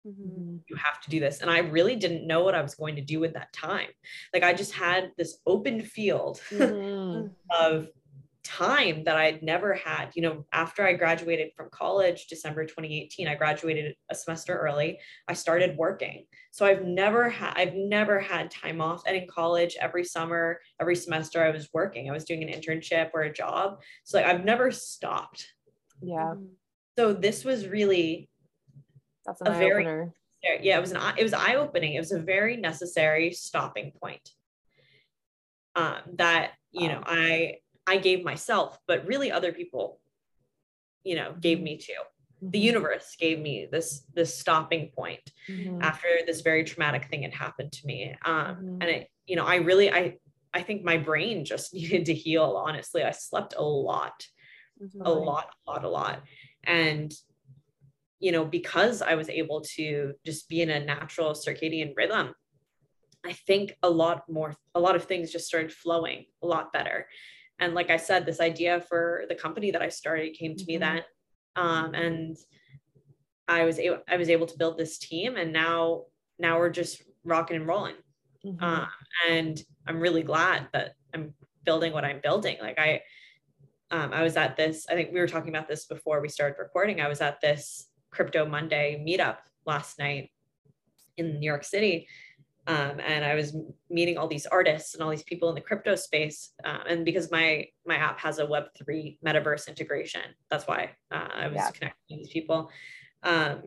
[0.07, 0.11] Mhm.
[0.13, 0.61] Mhm.
[0.69, 1.41] you have to do this.
[1.41, 3.89] And I really didn't know what I was going to do with that time.
[4.35, 7.31] Like I just had this open field Mhm.
[7.51, 7.89] of
[8.45, 10.11] time that I'd never had.
[10.15, 14.99] You know, after I graduated from college, December 2018, I graduated a semester early.
[15.27, 16.27] I started working.
[16.53, 19.03] So I've never had I've never had time off.
[19.07, 22.09] And in college, every summer, every semester, I was working.
[22.09, 23.81] I was doing an internship or a job.
[24.05, 25.53] So like I've never stopped.
[26.03, 26.51] Yeah, Mhm.
[26.99, 28.29] So this was really
[29.27, 30.15] that's an A eye very- opener.
[30.43, 31.95] yeah, it was an eye- it was eye opening.
[31.95, 34.31] It was a very necessary stopping point.
[35.75, 40.01] Um, that you know, I I gave myself, but really other people,
[41.05, 41.93] you know, gave me to.
[42.53, 42.61] The Mhm.
[42.61, 45.81] universe gave me this this stopping point Mhm.
[45.81, 48.15] after this very traumatic thing had happened to me.
[48.25, 48.81] Um, Mhm.
[48.81, 50.19] and it, you know, I really I
[50.53, 52.63] I think my brain just needed to heal.
[52.67, 54.27] Honestly, I slept a lot
[54.81, 55.07] Mhm.
[55.07, 56.23] a lot, a lot, a lot.
[56.65, 57.13] And,
[58.21, 62.35] you know, because I was able to just be in a natural circadian rhythm,
[63.25, 67.09] I think a lot more, a lot of things just started flowing a lot better.
[67.59, 70.77] And like I said, this idea for the company that I started came to me
[70.77, 70.81] Mhm.
[70.81, 71.05] then.
[71.57, 72.37] Um, and
[73.47, 76.07] I was able, I was able to build this team and now,
[76.39, 77.97] now we're just rocking and rolling
[78.45, 78.63] Mhm.
[78.63, 78.87] uh,
[79.29, 82.59] and I'm really glad that I'm building what I'm building.
[82.61, 83.03] Like I,
[83.91, 84.87] um, I was at this.
[84.89, 87.01] I think we were talking about this before we started recording.
[87.01, 90.31] I was at this Crypto Monday meetup last night
[91.17, 92.09] in New York City,
[92.67, 93.55] um, and I was
[93.91, 96.53] meeting all these artists and all these people in the crypto space.
[96.65, 101.29] Um, and because my my app has a Web three metaverse integration, that's why uh,
[101.35, 101.71] I was Yeah.
[101.71, 102.71] connecting with these people.
[103.23, 103.63] Um,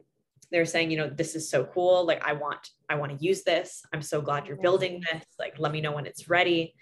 [0.52, 2.06] they're saying, you know, this is so cool.
[2.06, 3.84] Like I want, I want to use this.
[3.94, 5.26] I'm so glad you're building this.
[5.38, 6.74] Like, let me know when it's ready.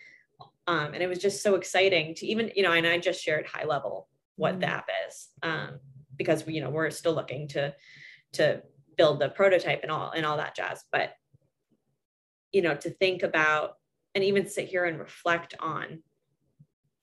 [0.67, 3.47] Um, and it was just so exciting to even, you know, and I just shared
[3.47, 4.69] high level what the Mhm.
[4.69, 5.80] app is, um,
[6.15, 7.75] because we, you know, we're still looking to
[8.34, 8.62] to
[8.97, 10.84] build the prototype and all and all that jazz.
[10.91, 11.13] But
[12.55, 13.73] you know, to think about
[14.15, 16.01] and even sit here and reflect on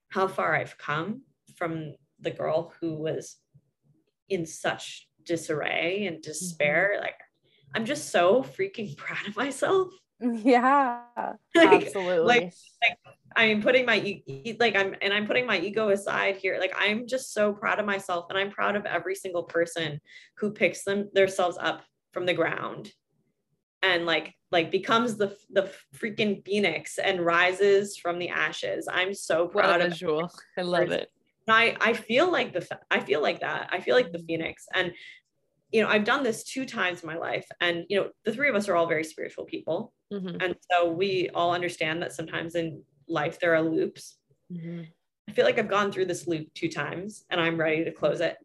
[0.09, 1.25] how far I've come
[1.57, 3.37] from the girl who was
[4.31, 6.93] in such disarray and despair.
[6.95, 7.03] Mm-hmm.
[7.05, 7.21] Like,
[7.75, 9.93] I'm just so freaking proud of myself.
[10.21, 11.01] Yeah.
[11.55, 12.27] Like, Absolutely.
[12.27, 12.99] like like,
[13.37, 14.23] I'm putting my
[14.59, 16.57] like I'm and I'm putting my ego aside here.
[16.59, 20.01] Like I'm just so proud of myself and I'm proud of every single person
[20.39, 21.83] who picks them themselves up
[22.15, 22.91] from the ground
[23.83, 28.89] and like like becomes the the freaking phoenix and rises from the ashes.
[28.91, 30.31] I'm so What proud a of visual.
[30.59, 31.11] I love it.
[31.49, 33.69] I I feel like the I feel like that.
[33.73, 34.93] I feel like the phoenix and
[35.73, 38.49] you know, I've done this two times in my life and you know, the three
[38.51, 39.95] of us are all very spiritual people.
[40.11, 44.19] Mhm, And so we all understand that sometimes in life there are loops.
[44.49, 44.93] mhm,
[45.29, 48.21] I feel like I've gone through this loop two times and I'm ready to close
[48.21, 48.37] it.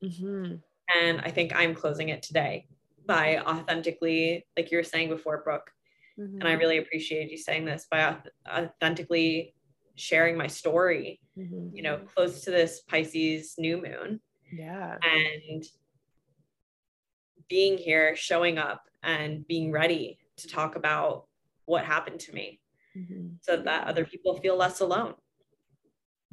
[0.00, 0.62] mhm.
[0.94, 2.68] And I think I'm closing it today
[3.06, 5.70] by authentically, like you were saying before, Brooke,
[6.18, 6.34] Mhm.
[6.40, 8.16] and I really appreciate you saying this by
[8.48, 9.54] authentically
[9.94, 11.74] sharing my story, Mhm.
[11.74, 14.20] you know, close to this Pisces new moon
[14.52, 14.98] Yeah.
[15.02, 15.64] and
[17.48, 21.26] being here, showing up and being ready to talk about
[21.66, 22.60] what happened to me
[22.96, 23.38] Mhm.
[23.42, 25.14] so that other people feel less alone.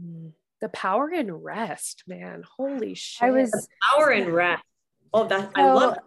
[0.01, 0.33] Mm.
[0.61, 2.43] The power in rest, man.
[2.43, 3.23] Holy shit.
[3.23, 4.63] I was Power and rest.
[5.13, 5.97] Oh, that I So- love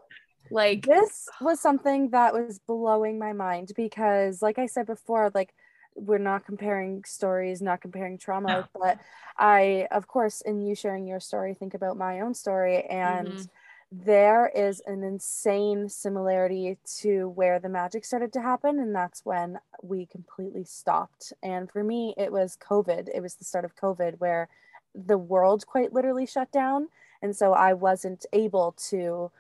[0.53, 5.55] like this was something that was blowing my mind because like i said before like
[5.95, 8.99] we're not comparing stories not comparing trauma but
[9.39, 13.51] i of course in you sharing your story think about my own story and Mhm.
[13.95, 19.61] there is an insane similarity to where the magic started to happen and that's when
[19.83, 21.35] we completely stopped.
[21.43, 23.11] And for me it was covid.
[23.15, 24.49] It was the start of covid where
[24.95, 26.89] the world quite literally shut down
[27.23, 29.31] and so i wasn't able to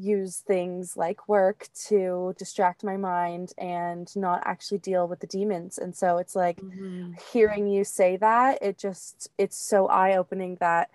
[0.00, 5.78] use things like work to distract my mind and not actually deal with the demons.
[5.78, 7.18] And so it's like Mhm.
[7.32, 10.90] hearing you say that it just it's so eye-opening that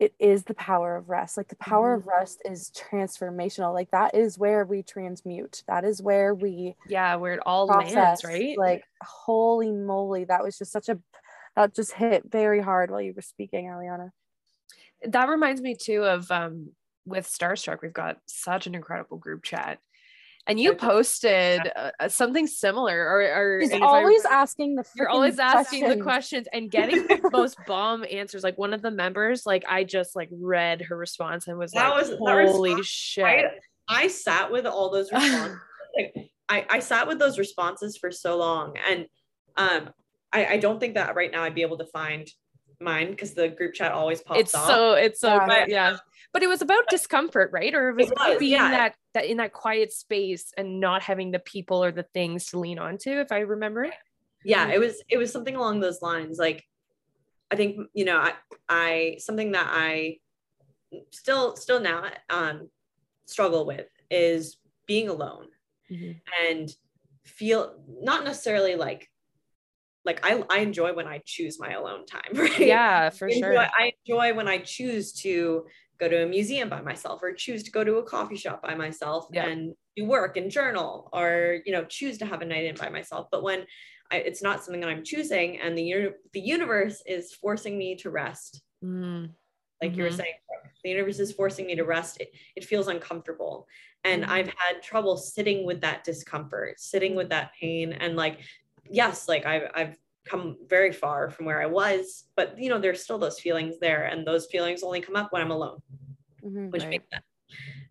[0.00, 1.36] it is the power of rest.
[1.36, 3.72] Like the power of rest is transformational.
[3.72, 5.62] Like that is where we transmute.
[5.66, 7.94] That is where we yeah, where it all process.
[7.94, 8.58] lands, right?
[8.58, 10.98] like holy moly that was just such a
[11.56, 14.10] that just hit very hard while you were speaking Aliana
[15.06, 16.70] that reminds me too of um
[17.06, 19.78] with starstruck we've got such an incredible group chat
[20.46, 25.08] and you posted uh, something similar or, or He's if I- always asking the you're
[25.08, 26.46] always asking the questions.
[26.46, 30.14] questions and getting the most bomb answers like one of the members like i just
[30.16, 33.44] like read her response and was That like was- that holy response- shit I,
[33.88, 35.58] I sat with all those responses.
[35.96, 36.14] like,
[36.48, 38.74] I, I sat with those responses for so long.
[38.88, 39.06] And
[39.56, 39.90] um,
[40.32, 42.26] I, I don't think that right now I'd be able to find
[42.84, 44.66] mine because the group chat always pops it's up.
[44.66, 45.46] so it's so Yeah.
[45.46, 45.96] good yeah
[46.32, 48.70] but it was about discomfort right or it was, It about was, being yeah.
[48.70, 52.58] that that in that quiet space and not having the people or the things to
[52.60, 53.94] lean onto if i remember it
[54.44, 56.64] yeah it was it was something along those lines like
[57.50, 58.32] i think you know i
[58.68, 60.18] i something that i
[61.10, 62.68] still still now um
[63.26, 65.46] struggle with is being alone
[65.90, 66.20] Mhm.
[66.48, 66.70] and
[67.24, 69.10] feel not necessarily like
[70.04, 72.58] like I, I enjoy when I choose my alone time, right?
[72.60, 75.66] yeah for I enjoy, sure I enjoy when I choose to
[75.98, 78.74] go to a museum by myself or choose to go to a coffee shop by
[78.74, 79.46] myself Yeah.
[79.46, 82.88] and do work and journal or you know choose to have a night in by
[82.88, 83.28] myself.
[83.30, 83.64] But when
[84.10, 88.10] I, it's not something that I'm choosing and the the universe is forcing me to
[88.10, 89.30] rest, Mm.
[89.80, 90.16] like you were Mhm.
[90.16, 90.34] saying,
[90.82, 92.20] the universe is forcing me to rest.
[92.20, 93.66] It, it feels uncomfortable.
[94.04, 94.28] And Mhm.
[94.28, 97.92] I've had trouble sitting with that discomfort, sitting with that pain.
[97.94, 98.40] And like,
[98.90, 103.02] yes, like I've, I've come very far from where I was, but you know, there's
[103.02, 104.04] still those feelings there.
[104.04, 105.80] And those feelings only come up when I'm alone,
[106.42, 106.70] Mhm.
[106.72, 106.90] which Right.
[106.90, 107.24] makes sense.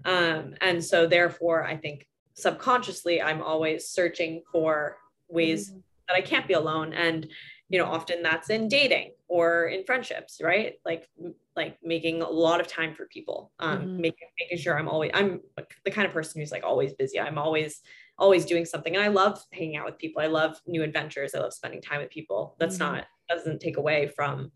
[0.06, 4.98] Um, and so therefore, I think subconsciously, I'm always searching for
[5.30, 5.84] ways Mhm.
[6.08, 6.94] that I can't be alone.
[6.94, 7.32] And,
[7.70, 10.76] you know, often that's in dating or in friendships, right?
[10.84, 11.10] Like,
[11.56, 14.00] like making a lot of time for people, um, Mhm.
[14.00, 15.42] making, making sure I'm always, I'm
[15.86, 17.20] the kind of person who's like always busy.
[17.20, 17.82] I'm always,
[18.18, 18.96] always doing something.
[18.96, 20.22] And I love hanging out with people.
[20.22, 21.34] I love new adventures.
[21.34, 22.56] I love spending time with people.
[22.60, 22.80] That's Mhm.
[22.80, 24.52] not, doesn't take away from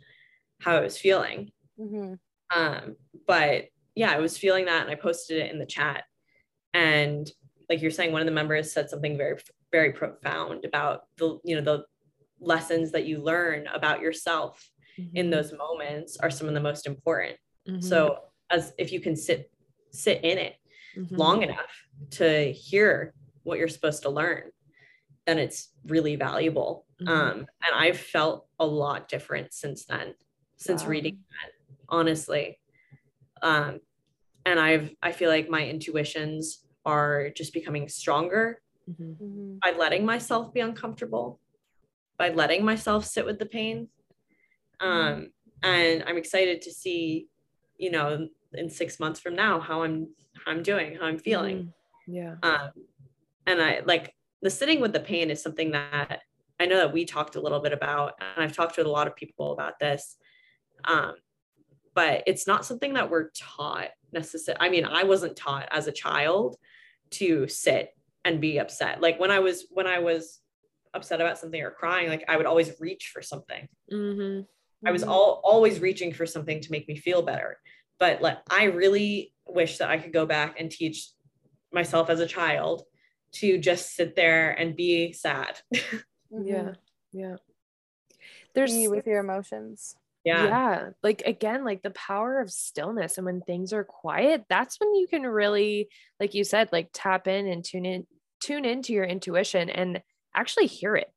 [0.62, 1.52] how I was feeling.
[1.80, 2.20] Mhm.
[2.56, 6.04] Um, but yeah, I was feeling that and I posted it in the chat.
[6.74, 7.30] And
[7.70, 9.38] like you're saying, one of the members said something very,
[9.72, 11.86] very profound about the, you know, the
[12.40, 14.70] lessons that you learn about yourself
[15.14, 17.38] in those moments are some of the most important.
[17.68, 17.84] Mhm.
[17.84, 19.52] So as if you can sit,
[19.92, 20.56] sit in it
[20.96, 21.18] Mhm.
[21.18, 23.14] long enough to hear
[23.48, 24.52] what you're supposed to learn,
[25.26, 26.86] then it's really valuable.
[27.02, 27.08] Mhm.
[27.08, 30.16] Um, and I've felt a lot different since then,
[30.58, 30.90] since Wow.
[30.90, 31.52] reading that,
[31.90, 32.60] honestly.
[33.42, 33.80] Um,
[34.46, 39.18] and I've I feel like my intuitions are just becoming stronger Mhm.
[39.18, 39.60] Mhm.
[39.62, 41.40] by letting myself be uncomfortable,
[42.18, 43.90] by letting myself sit with the pain.
[44.80, 45.32] Um,
[45.64, 47.28] and I'm excited to see,
[47.78, 50.14] you know, in six months from now how I'm
[50.46, 51.58] how I'm doing, how I'm feeling.
[51.58, 51.74] Mhm.
[52.08, 52.72] yeah Um,
[53.48, 56.22] and I like the sitting with the pain is something that
[56.60, 59.08] I know that we talked a little bit about, and I've talked to a lot
[59.08, 60.18] of people about this.
[60.86, 61.16] Um,
[61.96, 64.60] but it's not something that we're taught necessarily.
[64.62, 66.58] I mean, I wasn't taught as a child
[67.12, 67.90] to sit
[68.26, 69.02] and be upset.
[69.02, 70.40] Like when I was when I was
[70.94, 73.68] upset about something or crying, like I would always reach for something.
[73.92, 74.46] Mhm.
[74.86, 75.10] I was Mhm.
[75.10, 77.60] all always reaching for something to make me feel better.
[78.00, 81.10] But like I really wish that I could go back and teach
[81.72, 82.84] myself as a child
[83.34, 85.60] to just sit there and be sad.
[86.30, 86.46] Mhm.
[86.46, 86.74] yeah
[87.14, 87.36] yeah
[88.54, 90.44] there's Be with your emotions yeah.
[90.44, 94.94] yeah like again like the power of stillness and when things are quiet that's when
[94.94, 95.88] you can really
[96.20, 98.06] like you said like tap in and tune in
[98.42, 100.02] tune into your intuition and
[100.36, 101.10] actually hear it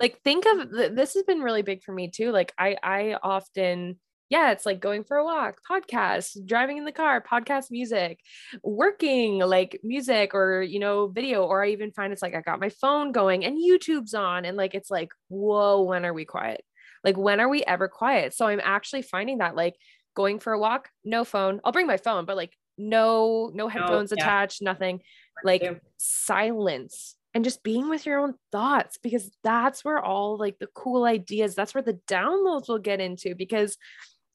[0.00, 3.16] like think of th- this has been really big for me too like i i
[3.22, 4.00] often
[4.30, 8.20] yeah, it's like going for a walk, podcast, driving in the car, podcast music,
[8.62, 11.42] working like music or, you know, video.
[11.42, 14.44] Or I even find it's like I got my phone going and YouTube's on.
[14.44, 16.64] And like, it's like, whoa, when are we quiet?
[17.02, 18.32] Like, when are we ever quiet?
[18.32, 19.74] So I'm actually finding that like
[20.14, 21.60] going for a walk, no phone.
[21.64, 24.22] I'll bring my phone, but like, no, no headphones yeah.
[24.22, 25.00] attached, nothing.
[25.42, 30.68] Like, silence and just being with your own thoughts because that's where all like the
[30.74, 33.76] cool ideas that's where the downloads will get into because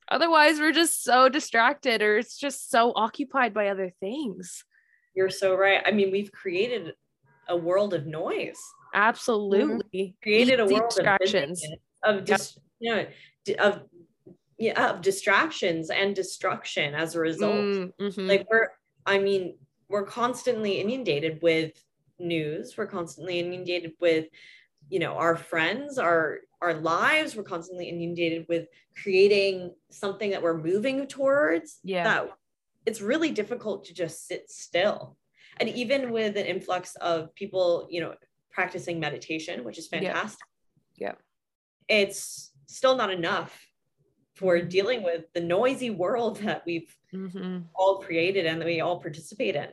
[0.10, 4.64] otherwise we're just so distracted or it's just so occupied by other things
[5.16, 5.82] You're so right.
[5.86, 6.94] I mean, we've created
[7.48, 8.60] a world of noise,
[8.94, 11.64] absolutely created a world distractions.
[12.04, 13.06] of, of dis- you know,
[13.60, 13.84] of
[14.58, 17.54] yeah, of distractions and destruction as a result.
[17.56, 18.28] Mm, mhm.
[18.28, 18.70] Like we're,
[19.06, 19.58] I mean,
[19.90, 21.72] we're constantly inundated with
[22.20, 22.76] news.
[22.78, 24.28] We're constantly inundated with,
[24.90, 27.36] you know, our friends, our our lives.
[27.36, 28.68] We're constantly inundated with
[29.02, 31.80] creating something that we're moving towards.
[31.84, 32.04] Yeah.
[32.04, 32.30] That
[32.86, 35.18] it's really difficult to just sit still.
[35.58, 38.16] And even with an influx of people, you know,
[38.52, 40.46] practicing meditation, which is fantastic.
[40.96, 41.14] Yeah.
[41.88, 43.66] It's still not enough
[44.36, 47.66] for dealing with the noisy world that we've Mhm.
[47.74, 49.70] all created and that we all participate in.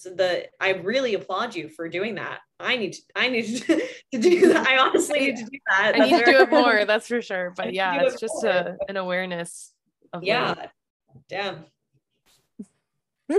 [0.00, 2.40] So the I really applaud you for doing that.
[2.58, 3.76] I need to I need to,
[4.12, 4.66] to do that.
[4.66, 5.92] I honestly need to do that.
[5.94, 8.76] i need to do it more that's for sure but yeah it's it just a,
[8.88, 9.72] an awareness
[10.12, 10.26] of that.
[10.26, 10.54] Yeah.
[10.58, 10.70] like,
[11.28, 11.64] Damn.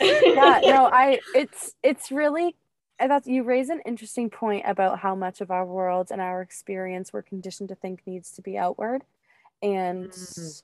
[0.00, 2.54] yeah no i it's it's really
[2.98, 6.42] and that's you raise an interesting point about how much of our world and our
[6.42, 9.02] experience we're conditioned to think needs to be outward
[9.62, 10.62] and Mhm.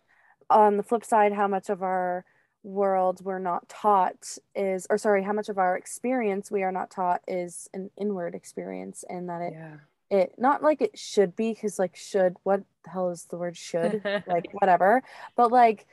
[0.51, 2.25] on the flip side how much of our
[2.63, 6.91] world we're not taught is or sorry how much of our experience we are not
[6.91, 9.77] taught is an inward experience and that it yeah.
[10.11, 13.57] it not like it should be because like should what the hell is the word
[13.57, 14.03] should?
[14.27, 15.03] Like whatever.
[15.37, 15.87] But like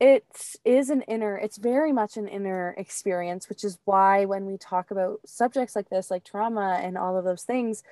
[0.00, 0.24] it
[0.64, 4.90] is an inner it's very much an inner experience which is why when we talk
[4.90, 7.82] about subjects like this like trauma and all of those things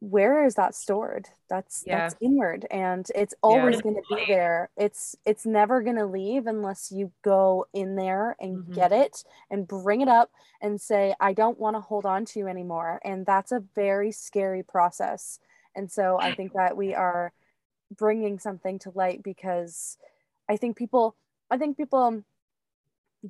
[0.00, 2.00] where is that stored that's Yeah.
[2.00, 3.80] that's inward and it's always Yeah.
[3.82, 8.36] going to be there it's it's never going to leave unless you go in there
[8.38, 8.74] and Mhm.
[8.74, 10.30] get it and bring it up
[10.60, 14.12] and say i don't want to hold on to you anymore and that's a very
[14.12, 15.40] scary process
[15.74, 17.32] and so i think that we are
[17.96, 19.96] bringing something to light because
[20.48, 21.16] i think people
[21.50, 22.22] i think people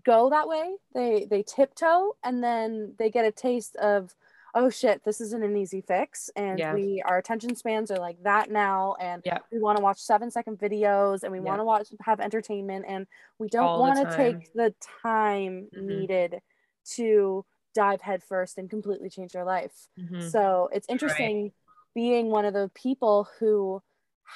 [0.04, 4.14] go that way they they tiptoe and then they get a taste of
[4.56, 6.74] oh shit this isn't an easy fix and Yeah.
[6.74, 9.38] we our attention spans are like that now and Yeah.
[9.52, 11.44] we want to watch seven second videos and we Yeah.
[11.44, 13.06] want to watch have entertainment and
[13.38, 15.82] we don't want to take the time Mhm.
[15.82, 16.40] needed
[16.96, 17.44] to
[17.74, 20.28] dive headfirst and completely change their life Mhm.
[20.30, 21.52] so it's interesting
[21.94, 23.82] being one of the people who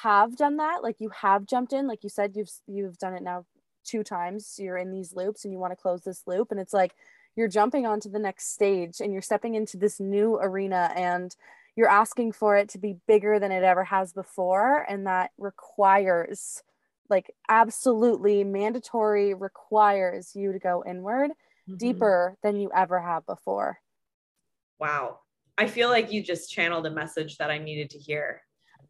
[0.03, 0.83] have done that.
[0.85, 3.45] Like you have jumped in, like you said, you've you've done it now
[3.85, 4.57] two times.
[4.59, 6.53] You're in these loops and you want to close this loop.
[6.53, 6.95] And it's like
[7.41, 11.35] you're jumping onto the next stage and you're stepping into this new arena and
[11.75, 14.85] you're asking for it to be bigger than it ever has before.
[14.87, 16.63] And that requires
[17.09, 21.31] like absolutely mandatory requires you to go inward
[21.67, 21.79] Mhm.
[21.79, 23.81] deeper than you ever have before.
[24.79, 25.21] Wow.
[25.57, 28.43] I feel like you just channeled a message that I needed to hear.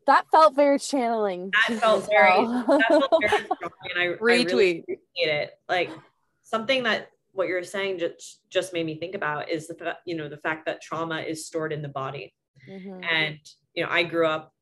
[0.09, 1.53] That felt very channeling.
[1.69, 2.65] That felt very well.
[2.67, 4.83] that felt very strong and I, I really Retweet.
[4.83, 5.51] appreciate it.
[5.69, 5.91] Like
[6.43, 10.29] something that what you're saying just just made me think about is the you know
[10.29, 12.35] the fact that trauma is stored in the body.
[12.69, 13.05] Mhm.
[13.11, 13.39] And
[13.75, 14.53] you know, I grew up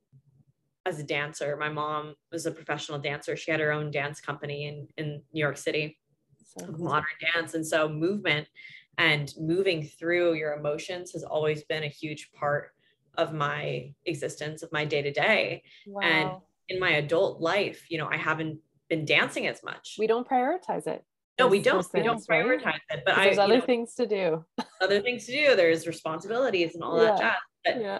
[0.87, 1.57] as a dancer.
[1.57, 3.37] My mom was a professional dancer.
[3.37, 5.99] She had her own dance company in in New York City.
[6.45, 6.85] So cool.
[6.87, 7.55] modern dance.
[7.55, 8.49] And so movement
[8.97, 12.73] and moving through your emotions has always been a huge part
[13.17, 15.63] of my existence, of my day to day.
[16.03, 16.31] And
[16.69, 19.97] in my adult life, you know, I haven't been dancing as much.
[19.99, 21.05] we don't prioritize it
[21.39, 21.87] no, we don't.
[21.93, 22.45] We don't things, right?
[22.45, 23.03] prioritize it.
[23.05, 24.45] but I, there's other know, things to do
[24.81, 25.57] other things to do.
[25.57, 27.37] There's responsibilities and all that jazz.
[27.65, 27.99] But yeah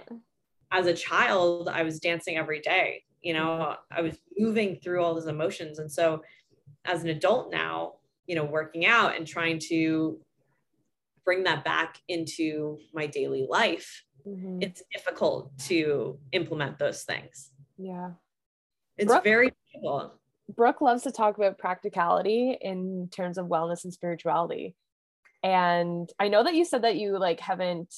[0.71, 3.03] as a child, I was dancing every day.
[3.23, 5.79] You know, I was moving through all those emotions.
[5.79, 6.21] And so
[6.85, 7.95] as an adult now,
[8.27, 10.21] you know, working out and trying to
[11.25, 14.63] bring that back into my daily life, Mhm.
[14.63, 17.51] it's difficult to implement those things.
[17.79, 18.11] yeah
[18.99, 19.25] It's Brooke?
[19.25, 20.18] very difficult.
[20.55, 24.75] Brooke loves to talk about practicality in terms of wellness and spirituality.
[25.43, 27.95] And I know that you said that you like haven't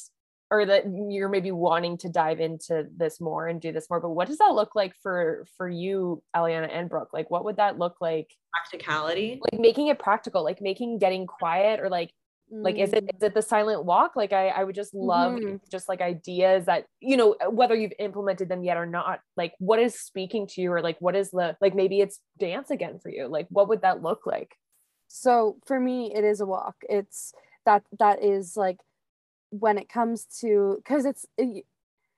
[0.51, 4.11] or that you're maybe wanting to dive into this more and do this more, but
[4.11, 7.11] what does that look like for for you, Aliana and Brooke?
[7.13, 8.35] Like what would that look like?
[8.53, 9.41] Practicality.
[9.41, 12.11] Like making it practical, like making getting quiet or like
[12.51, 13.23] like is it Mm.
[13.23, 14.17] it the silent walk?
[14.17, 15.61] Like i i would just love Mhm.
[15.71, 19.79] just like ideas that you know whether you've implemented them yet or not like what
[19.79, 23.09] is speaking to you or like what is the like maybe it's dance again for
[23.11, 23.27] you.
[23.29, 24.57] Like what would that look like?
[25.09, 26.77] So for me it is a walk.
[26.89, 27.33] It's
[27.67, 28.79] that that is like
[29.51, 31.63] when it comes to because it's y-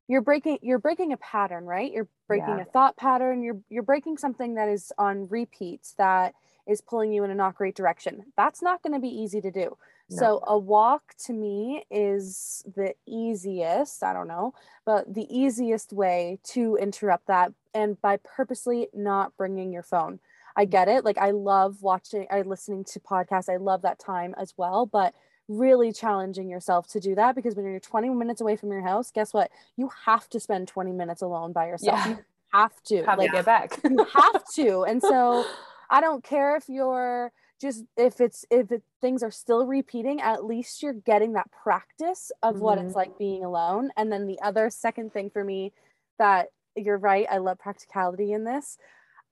[0.09, 1.91] you're breaking you're breaking a pattern right?
[1.93, 2.63] You're breaking Yeah.
[2.63, 3.43] a thought pattern.
[3.43, 6.35] You're you're breaking something that is on repeat that
[6.67, 8.33] is pulling you in a not great direction.
[8.37, 9.77] That's not going to be easy to do
[10.13, 10.19] No.
[10.19, 14.55] so a walk to me is the easiest i don't know
[14.85, 20.21] but the easiest way to interrupt that and by purposely not bringing your phone
[20.57, 21.05] I get it.
[21.05, 23.49] Like I love watching, I listening to podcasts.
[23.49, 24.87] I love that time as well.
[24.87, 25.15] But
[25.49, 29.11] really challenging yourself to do that because when you're 20 minutes away from your house,
[29.11, 29.51] guess what?
[29.77, 31.99] You have to spend 20 minutes alone by yourself.
[32.05, 32.09] Yeah.
[32.11, 32.19] You
[32.53, 33.03] have to.
[33.05, 34.83] have like to get back you have to.
[34.83, 35.45] And so
[35.91, 37.33] I don't care if you're
[37.63, 42.33] just if it's if it, things are still repeating, at least you're getting that practice
[42.43, 42.97] of what it's mm-hmm.
[42.97, 43.91] like being alone.
[43.97, 45.73] And then the other second thing for me
[46.19, 48.79] that you're right, I love practicality in this.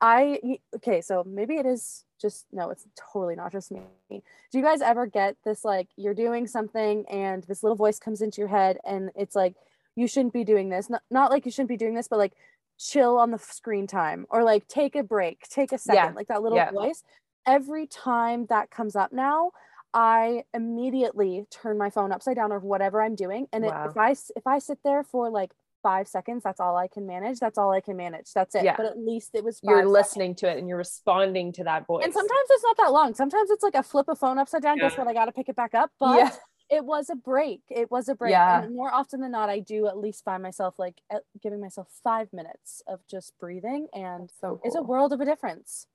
[0.01, 0.39] i
[0.77, 3.83] okay, so maybe it is just no, it's totally not just me.
[4.09, 8.23] Do you guys ever get this like you're doing something and this little voice comes
[8.23, 9.57] into your head and it's like
[9.97, 10.89] you shouldn't be doing this.
[10.89, 12.35] Not not like you shouldn't be doing this, but like
[12.79, 16.29] chill on the screen time or like take a break, take a second, Yeah, like
[16.29, 16.71] that little yeah.
[16.71, 17.03] voice.
[17.47, 19.53] Every time that comes up now,
[19.93, 23.47] I immediately turn my phone upside down or whatever I'm doing.
[23.53, 23.89] And it, Wow.
[23.89, 27.41] if I if I sit there for like five seconds, that's all I can manage.
[27.41, 28.33] That's all I can manage.
[28.35, 28.65] That's it.
[28.65, 28.77] Yeah.
[28.77, 29.59] But at least it was.
[29.63, 29.93] you're five seconds.
[29.93, 33.15] listening to it and you're responding to that voice And sometimes it's not that long.
[33.15, 34.79] Sometimes it's like a flip a phone upside down.
[34.79, 35.09] Guess what?
[35.09, 35.91] I got to pick it back up.
[35.99, 36.31] But Yeah.
[36.69, 37.63] it was a break.
[37.71, 38.31] It was a break.
[38.33, 38.63] Yeah.
[38.63, 41.01] And more often than not, I do at least find myself like
[41.43, 45.87] giving myself five minutes of just breathing, and so it's a world of a difference.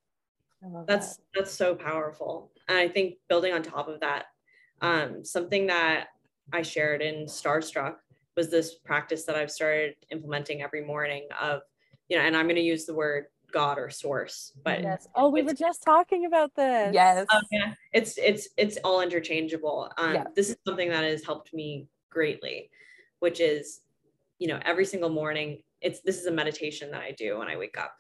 [0.66, 1.24] I love that's that.
[1.36, 4.26] that's so powerful and i think building on top of that
[4.82, 6.08] um, something that
[6.54, 7.96] i shared in starstruck
[8.36, 11.62] was this practice that i've started implementing every morning of
[12.10, 15.08] you know and i'm going to use the word god or source but Yes.
[15.16, 16.94] Oh, we were just talking about this.
[16.94, 19.90] yes um, yeah, it's it's it's all interchangeable.
[19.98, 20.24] Um, Yeah.
[20.36, 22.70] This is something that has helped me greatly,
[23.20, 23.82] which is,
[24.40, 25.62] you know, every single morning.
[25.82, 27.96] It's this is a meditation that I do when I wake up.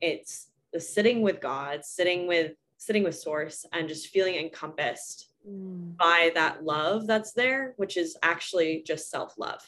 [0.00, 5.96] It's the sitting with God, sitting with sitting with Source, and just feeling encompassed Mm,
[5.96, 9.60] by that love that's there, which is actually just self love.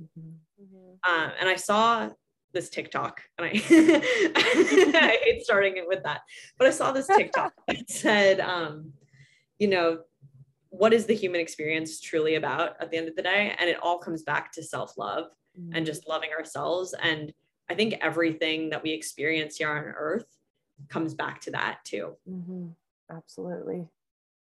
[0.00, 0.36] mhm.
[0.62, 0.98] Mhm.
[1.02, 2.10] Um, and I saw
[2.52, 6.20] this TikTok, and I, I hate starting it with that,
[6.56, 8.92] but I saw this TikTok that said, um,
[9.58, 10.00] you know,
[10.70, 13.54] what is the human experience truly about at the end of the day?
[13.58, 15.26] And it all comes back to self love
[15.72, 16.94] and just loving ourselves.
[17.02, 17.32] And
[17.68, 20.37] I think everything that we experience here on earth
[20.88, 22.16] comes back to that too.
[22.28, 22.74] Mhm.
[23.10, 23.88] absolutely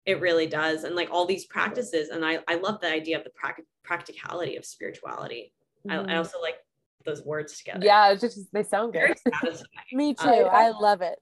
[0.06, 0.84] It really does.
[0.84, 4.56] And like all these practices, and I, I love the idea of the prac- practicality
[4.56, 5.52] of spirituality.
[5.88, 6.56] I, I also like
[7.04, 7.80] those words together.
[7.84, 9.66] yeah it's just they sound Very good satisfying.
[9.92, 10.28] Me too.
[10.28, 11.18] Uh, I love it.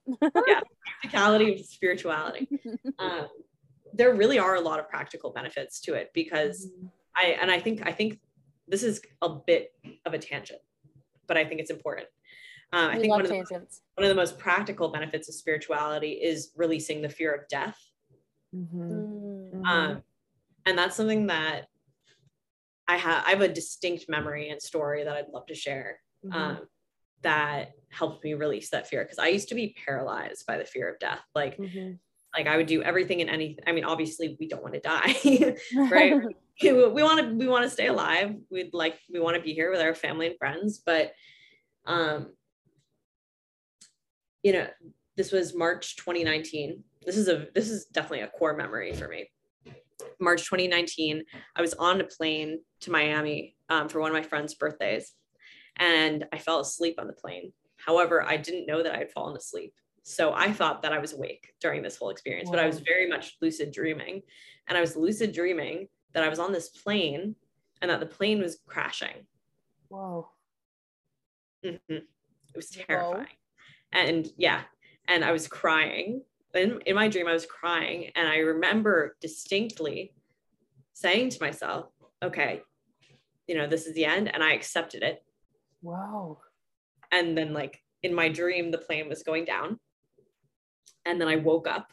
[0.47, 0.61] yeah,
[1.01, 2.47] practicality of spirituality.
[2.99, 3.27] Um,
[3.93, 6.67] there really are a lot of practical benefits to it because
[7.15, 8.19] I and I think I think
[8.67, 9.71] this is a bit
[10.05, 10.61] of a tangent,
[11.27, 12.07] but I think it's important.
[12.73, 13.35] Uh, I think one of, the,
[13.95, 17.77] one of the most practical benefits of spirituality is releasing the fear of death.
[18.55, 19.51] Mhm.
[19.53, 19.65] Mm.
[19.65, 20.03] Um,
[20.65, 21.67] and that's something that
[22.87, 26.33] I have I have a distinct memory and story that I'd love to share Mhm.
[26.33, 26.67] um,
[27.21, 30.89] that helped me release that fear because I used to be paralyzed by the fear
[30.89, 31.21] of death.
[31.35, 31.99] Like Mhm.
[32.35, 33.63] like I would do everything and anything.
[33.67, 35.13] I mean, obviously we don't want to die,
[35.91, 36.13] right?
[36.61, 38.35] we want to we want to stay alive.
[38.49, 41.13] We'd like we want to be here with our family and friends, but
[41.85, 42.33] um,
[44.43, 44.67] you know,
[45.17, 46.83] this was March 2019.
[47.05, 49.29] This is a this is definitely a core memory for me.
[50.19, 51.23] March 2019,
[51.55, 55.13] I was on a plane to Miami um, for one of my friends' birthdays,
[55.77, 57.53] and I fell asleep on the plane.
[57.77, 59.73] However, I didn't know that I had fallen asleep.
[60.03, 63.07] So I thought that I was awake during this whole experience, but I was very
[63.07, 64.21] much lucid dreaming.
[64.67, 67.35] And I was lucid dreaming that I was on this plane
[67.81, 69.27] and that the plane was crashing.
[69.89, 70.29] whoa
[71.63, 71.79] Mhm.
[71.89, 72.07] It
[72.55, 73.25] was Whoa.
[73.93, 74.61] And yeah,
[75.07, 76.21] and I was crying.
[76.53, 78.11] In, in my dream, I was crying.
[78.15, 80.13] And I remember distinctly
[80.93, 81.87] saying to myself,
[82.23, 82.61] okay,
[83.47, 84.33] you know, this is the end.
[84.33, 85.23] And I accepted it.
[85.81, 86.39] Wow.
[87.11, 89.79] And then, like, in my dream, the plane was going down.
[91.05, 91.91] And then I woke up.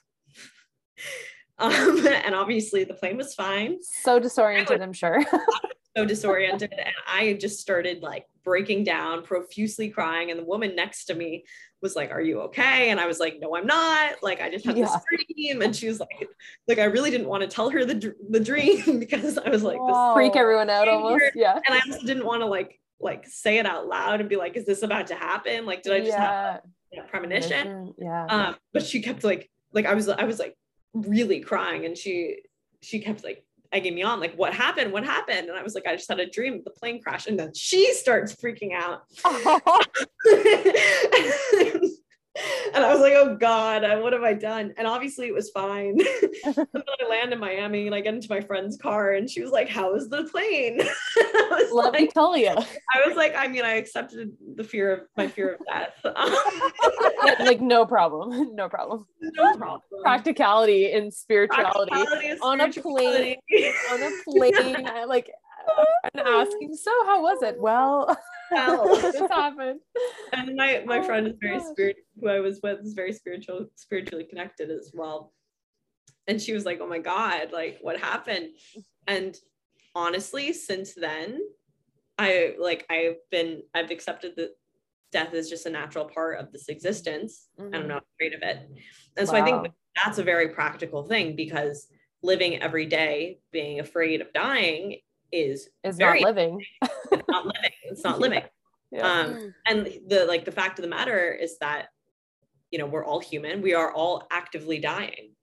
[1.59, 3.79] um, and obviously, the plane was fine.
[3.83, 5.25] so disoriented i'm sure
[5.99, 10.31] so disoriented and I just started like breaking down, profusely crying.
[10.31, 11.45] And the woman next to me
[11.83, 12.89] was like, Are you okay?
[12.89, 14.23] And I was like, No, I'm not.
[14.23, 14.87] Like, I just had Yeah.
[14.87, 15.61] this dream.
[15.61, 16.27] And she was like,
[16.67, 19.79] like, I really didn't want to tell her the, the dream because I was like,
[19.87, 21.33] this Freak everyone out almost.
[21.35, 21.55] Yeah.
[21.55, 24.57] and I also didn't want to like like say it out loud and be like,
[24.57, 25.67] is this about to happen?
[25.67, 27.03] Like, did I just have yeah.
[27.03, 27.95] a premonition?
[27.99, 28.27] Yeah.
[28.27, 30.57] Um, but she kept like like I was I was like
[30.95, 32.39] really crying and she
[32.81, 34.93] she kept like egging me on, like, what happened?
[34.93, 35.49] What happened?
[35.49, 37.27] And I was like, I just had a dream of the plane crash.
[37.27, 39.03] And then she starts freaking out.
[42.75, 44.75] and I was like, oh God, uh, what have I done?
[44.77, 45.99] And obviously it was fine.
[46.45, 49.43] and then I land in Miami and I get into my friend's car and she
[49.43, 50.81] was like, How is the plane?
[50.81, 52.51] I was Let me like, tell you.
[52.51, 55.95] I was like, I mean, I accepted the fear of my fear of death.
[57.41, 58.55] like no problem.
[58.55, 59.07] No problem.
[59.21, 59.81] no problem.
[60.03, 61.91] Practicality and spirituality.
[61.91, 63.37] Practicality and on a plane.
[63.91, 65.31] On a plane, like
[66.15, 67.61] and asking, so how was it?
[67.61, 68.17] Well,
[68.51, 68.83] Well.
[68.85, 69.81] Oh, this happened.
[70.33, 73.13] and my my Oh friend my is very spirit who I was with is very
[73.13, 75.33] spiritual spiritually connected as well.
[76.27, 78.51] And she was like oh my god like what happened?
[79.07, 79.37] And
[79.95, 81.41] honestly since then
[82.19, 84.51] I like I've been I've accepted that
[85.13, 87.49] death is just a natural part of this existence.
[87.57, 87.83] And mm-hmm.
[87.83, 88.69] I'm not afraid of it.
[89.17, 91.87] And so I think that's a very practical thing because
[92.23, 94.99] living every day being afraid of dying
[95.33, 96.65] is is very not living.
[97.29, 97.68] not living
[97.99, 98.43] it's not living
[98.93, 99.07] Yeah.
[99.21, 101.89] um and the like the fact of the matter is that
[102.71, 105.35] you know we're all human we are all actively dying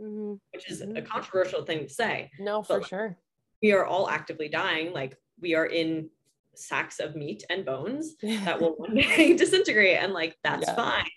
[0.00, 0.40] Mhm.
[0.52, 1.06] which is a Mhm.
[1.06, 3.18] controversial thing to say no, for but- sure.
[3.62, 6.10] we are all actively dying like we are in
[6.54, 10.74] sacks of meat and bones that will one day disintegrate and like that's Yeah.
[10.74, 11.10] fine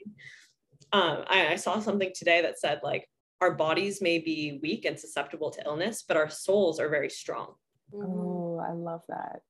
[0.93, 3.10] um I, I saw something today that said like
[3.41, 7.56] our bodies may be weak and susceptible to illness but our souls are very strong.
[7.93, 9.41] Oh, I love that.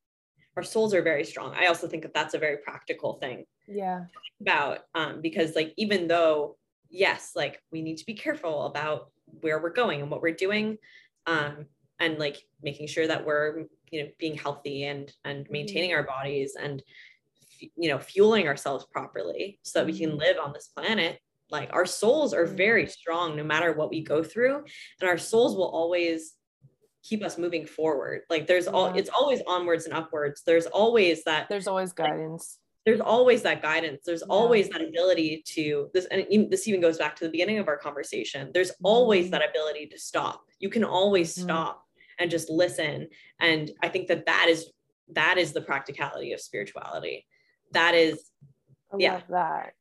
[0.55, 1.53] Our souls are very strong.
[1.55, 4.05] I also think that that's a very practical thing Yeah.
[4.41, 6.57] about um, because like even though
[6.89, 9.09] yes like we need to be careful about
[9.41, 10.77] where we're going and what we're doing
[11.25, 11.65] um,
[11.99, 16.55] and like making sure that we're you know being healthy and and maintaining our bodies
[16.59, 16.83] and
[17.75, 21.85] you know fueling ourselves properly so that we can live on this planet like our
[21.85, 24.63] souls are very strong no matter what we go through
[25.01, 26.34] and our souls will always
[27.07, 28.99] keep us moving forward like there's all Yeah.
[29.01, 32.57] it's always onwards and upwards there's always that There's always guidance.
[32.85, 34.33] there's always that guidance there's Yeah.
[34.37, 37.67] always that ability to this and even- this even goes back to the beginning of
[37.67, 39.31] our conversation there's always Mhm.
[39.31, 41.43] that ability to stop you can always Mhm.
[41.43, 41.83] stop
[42.19, 43.07] and just listen
[43.39, 44.71] and i think that that is
[45.09, 47.27] that is the practicality of spirituality
[47.71, 48.31] that is
[48.93, 49.13] I Yeah.
[49.13, 49.73] love that.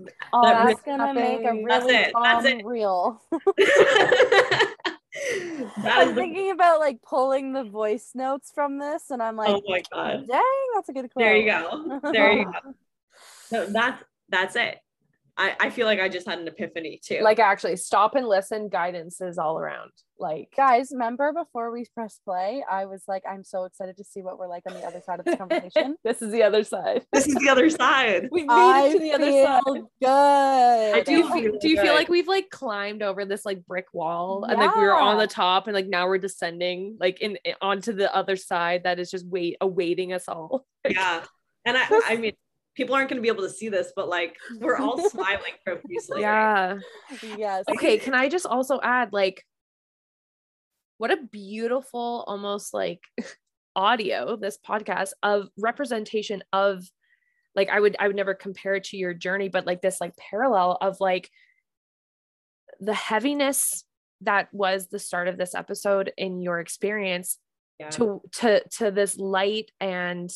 [0.00, 1.70] That Oh, really that's gonna make a happened.
[1.70, 2.64] That's really it, that's it.
[2.64, 3.22] reel.
[5.84, 9.82] I'm thinking about like pulling the voice notes from this, and I'm like, oh my
[9.92, 10.26] god.
[10.26, 10.42] Dang,
[10.74, 11.24] that's a good quote.
[11.24, 12.00] there you go.
[12.12, 12.74] There you go.
[13.48, 14.78] So that's that's it
[15.36, 18.68] I, I feel like i just had an epiphany too Like actually stop and listen.
[18.68, 19.90] Guidance is all around.
[20.18, 24.22] Like Guys, remember before we press play, I was like, I'm so excited to see
[24.22, 25.96] what we're like on the other side of this conversation.
[26.04, 27.04] this is the other side.
[27.12, 30.94] this is the other side We made I it to the other side.
[30.94, 31.04] good.
[31.04, 33.86] do you feel feel, do you feel like we've like climbed over this like brick
[33.92, 37.36] wall and like we were on the top and like now we're descending like in
[37.44, 41.24] in- onto the other side that is just wait awaiting us all yeah
[41.64, 42.32] and i i mean
[42.74, 46.22] people aren't going to be able to see this but like we're all smiling profusely
[46.22, 46.78] right?
[47.12, 47.64] yeah yes.
[47.70, 49.44] okay can i just also add like
[50.98, 53.00] what a beautiful almost like
[53.76, 56.84] audio this podcast of representation of
[57.56, 60.14] like i would i would never compare it to your journey but like this like
[60.16, 61.28] parallel of like
[62.80, 63.84] the heaviness
[64.20, 67.38] that was the start of this episode in your experience
[67.78, 67.90] yeah.
[67.90, 70.30] to to to this light and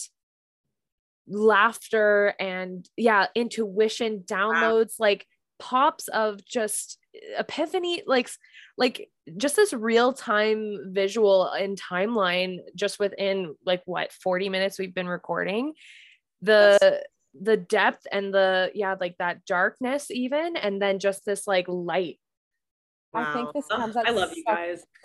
[1.29, 5.27] laughter and yeah intuition downloads like
[5.59, 6.99] pops of just
[7.37, 8.31] epiphany like
[8.77, 14.95] like just this real time visual and timeline just within like what 40 minutes we've
[14.95, 15.75] been recording?
[16.43, 17.03] The
[17.39, 22.19] the depth and the yeah like that darkness even and then just this like light
[23.15, 24.85] I think this Ugh, comes at i love you guys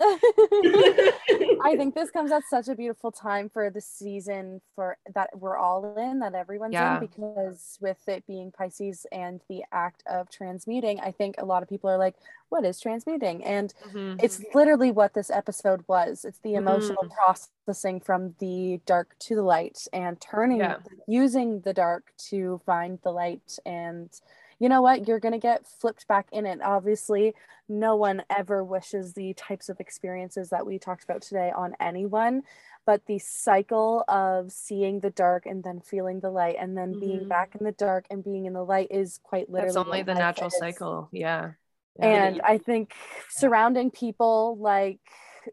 [1.64, 5.56] I think this comes at such a beautiful time for the season for that we're
[5.56, 6.94] all in, that everyone's Yeah.
[6.94, 11.62] in, because with it being Pisces and the act of transmuting, I think a lot
[11.62, 12.16] of people are like,
[12.50, 13.42] what is transmuting?
[13.44, 13.72] And
[14.20, 14.58] it's mm-hmm.
[14.58, 16.24] literally what this episode was.
[16.24, 17.14] It's the emotional mm-hmm.
[17.14, 20.76] processing from the dark to the light and turning Yeah.
[21.06, 24.10] using the dark to find the light and
[24.58, 27.34] you know what you're going to get flipped back in it obviously
[27.68, 32.42] no one ever wishes the types of experiences that we talked about today on anyone
[32.86, 37.20] but the cycle of seeing the dark and then feeling the light and then being
[37.24, 37.28] Mhm.
[37.28, 40.14] back in the dark and being in the light is quite literally That's only the
[40.14, 40.54] natural is.
[40.58, 41.08] cycle.
[41.12, 41.52] Yeah.
[42.00, 42.92] and i think
[43.30, 44.98] surrounding people like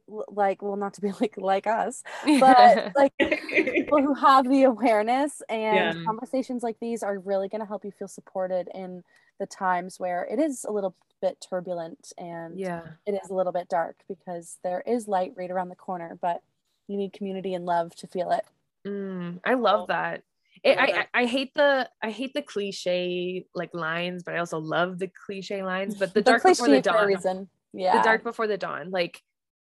[0.07, 2.03] like well not to be like like us
[2.39, 6.03] but like people who have the awareness and Yeah.
[6.05, 9.03] conversations like these are really going to help you feel supported in
[9.39, 12.81] the times where it is a little bit turbulent and yeah.
[13.05, 16.41] it is a little bit dark because there is light right around the corner but
[16.87, 18.45] you need community and love to feel it
[18.87, 20.23] Mm, I love that.
[20.63, 21.05] It, I.
[21.13, 25.63] I hate the I hate the cliche like lines, but I also love the cliche
[25.63, 25.95] lines.
[25.95, 28.89] But the dark before the for a dawn, reason yeah the dark before the dawn,
[28.91, 29.21] like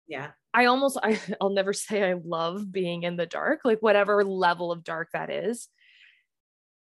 [0.08, 0.32] yeah.
[0.54, 4.72] I almost I, I'll never say I love being in the dark, like whatever level
[4.72, 5.68] of dark that is.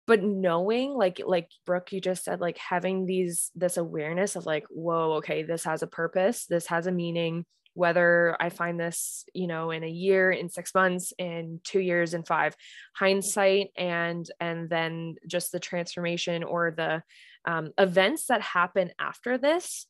[0.07, 4.65] But knowing, like like Brooke, you just said, like having these this awareness of like,
[4.69, 7.45] whoa, okay, this has a purpose, this has a meaning.
[7.75, 12.15] Whether I find this, you know, in a year, in six months, in two years,
[12.15, 12.57] in five,
[12.97, 17.05] hindsight, and and then just the transformation or the
[17.45, 19.87] um, events that happen after this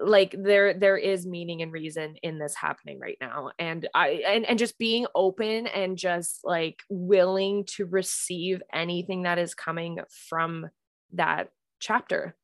[0.00, 3.50] like there there is meaning and reason in this happening right now.
[3.58, 9.38] And i and, and just being open and just like willing to receive anything that
[9.38, 10.66] is coming from
[11.12, 12.36] that chapter.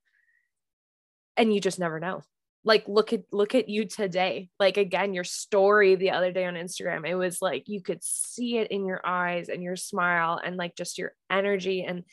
[1.36, 2.22] And you just never know.
[2.64, 4.50] Like look at look at you today.
[4.60, 8.58] Like again your story the other day on instagram it was like you could see
[8.58, 12.04] it in your eyes and your smile and like just your energy and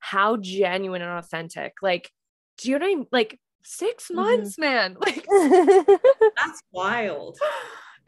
[0.00, 1.74] how genuine and authentic.
[1.82, 2.10] Like
[2.58, 3.06] do you know what i mean?
[3.12, 4.14] Like 6 Mhm.
[4.16, 5.24] months man like
[6.36, 7.38] That's wild.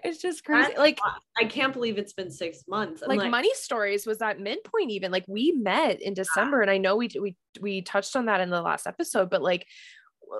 [0.02, 1.22] it's just crazy That's like wild.
[1.38, 3.02] I can't believe it's been six months.
[3.02, 6.78] I'm like, money stories was that midpoint even like we met in december and i
[6.78, 9.66] know we we we touched on that in the last episode but like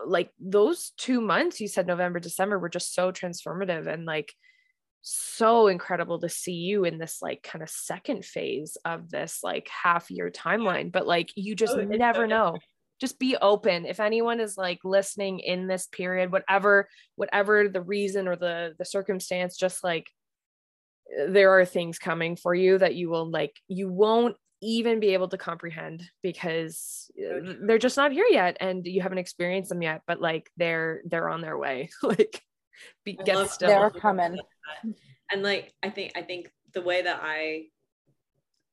[0.06, 4.32] like those two months you said november december were just so transformative and like
[5.02, 9.68] so incredible to see you in this like kind of second phase of this like
[9.68, 12.62] half year timeline but like you just Oh, never know different.
[13.04, 13.84] Just be open.
[13.84, 18.84] If anyone is like listening in this period whatever whatever the reason or the the
[18.84, 20.06] circumstance just like
[21.28, 25.28] there are things coming for you that you will like you won't even be able
[25.28, 30.00] to comprehend because uh, they're just not here yet and you haven't experienced them yet
[30.06, 31.90] but like they're they're on their way.
[32.02, 32.40] Like
[33.04, 33.68] be, I get love still.
[33.68, 34.38] They're coming.
[35.30, 37.64] and like i think i think the way that i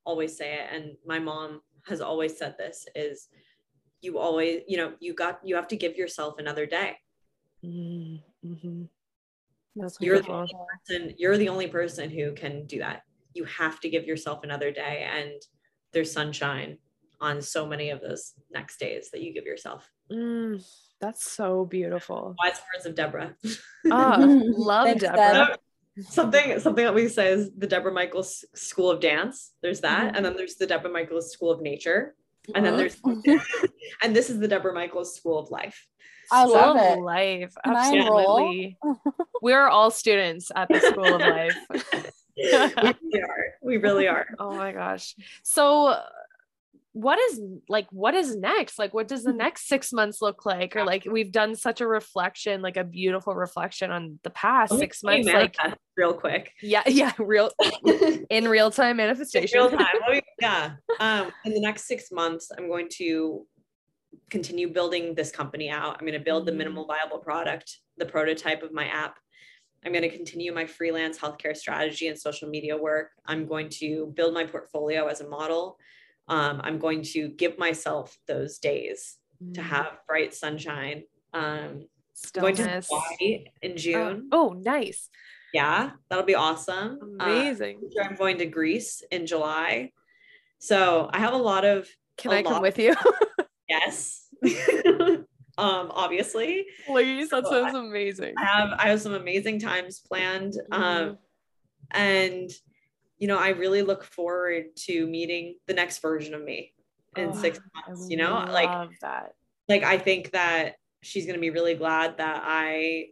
[0.05, 3.27] always say it and my mom has always said this is
[4.01, 6.97] you always you know you got you have to give yourself another day
[7.63, 8.89] Mm, mhm.
[9.75, 10.67] That's You're the beautiful.
[10.89, 13.03] and you're the only person who can do that
[13.35, 15.39] you have to give yourself another day and
[15.93, 16.77] there's sunshine
[17.21, 20.61] on so many of those next days that you give yourself Mm,
[20.99, 23.35] that's so beautiful wise words of deborah
[23.91, 25.47] ah love Thanks, deborah
[25.97, 26.05] Deb.
[26.09, 30.17] something something that we say is the deborah michaels school of dance there's that Mhm.
[30.17, 32.15] and then there's the deborah michaels school of nature
[32.55, 32.99] and then there's
[34.03, 35.87] and this is the deborah michaels school of life.
[36.31, 37.01] I School love of it.
[37.01, 38.39] life Can I enroll?
[38.39, 38.77] absolutely
[39.41, 41.57] we're all students at the school of life.
[42.37, 43.45] We really are.
[43.61, 44.25] We really are.
[44.39, 45.15] Oh my gosh.
[45.43, 45.95] So
[46.93, 47.39] what is
[47.69, 51.07] like what is next like what does the next six months look like or like
[51.09, 55.55] we've done such a reflection like a beautiful reflection on the past six months like
[55.95, 57.49] real quick yeah yeah real
[58.29, 59.87] in real time In manifestation real time.
[60.09, 60.71] Me- yeah.
[60.99, 63.45] Um, in the next six months, I'm going to
[64.29, 65.95] continue building this company out.
[65.99, 66.57] I'm going to build the Mhm.
[66.57, 69.17] minimal viable product, the prototype of my app.
[69.85, 73.11] I'm going to continue my freelance healthcare strategy and social media work.
[73.25, 75.77] I'm going to build my portfolio as a model.
[76.27, 79.55] Um, I'm going to give myself those days Mm.
[79.55, 81.03] to have bright sunshine.
[81.33, 81.87] Um,
[82.33, 84.29] going to Hawaii in Oh, June.
[84.31, 85.09] oh nice
[85.51, 87.17] Yeah, that'll be awesome.
[87.19, 89.93] Uh, amazing sure I'm going to Greece in July.
[90.59, 92.93] So I have a lot of can i come with you
[93.67, 94.27] yes.
[95.57, 96.65] um, obviously.
[96.85, 100.53] please that So sounds amazing I have I have some amazing times planned.
[100.71, 100.83] Mm-hmm.
[100.83, 101.17] Um,
[101.89, 102.51] and
[103.21, 106.75] you know, I really look forward to meeting the next version of me
[107.17, 108.07] in Oh, six I months.
[108.09, 109.35] You know, like that
[109.69, 113.11] like I think that she's gonna be really glad that I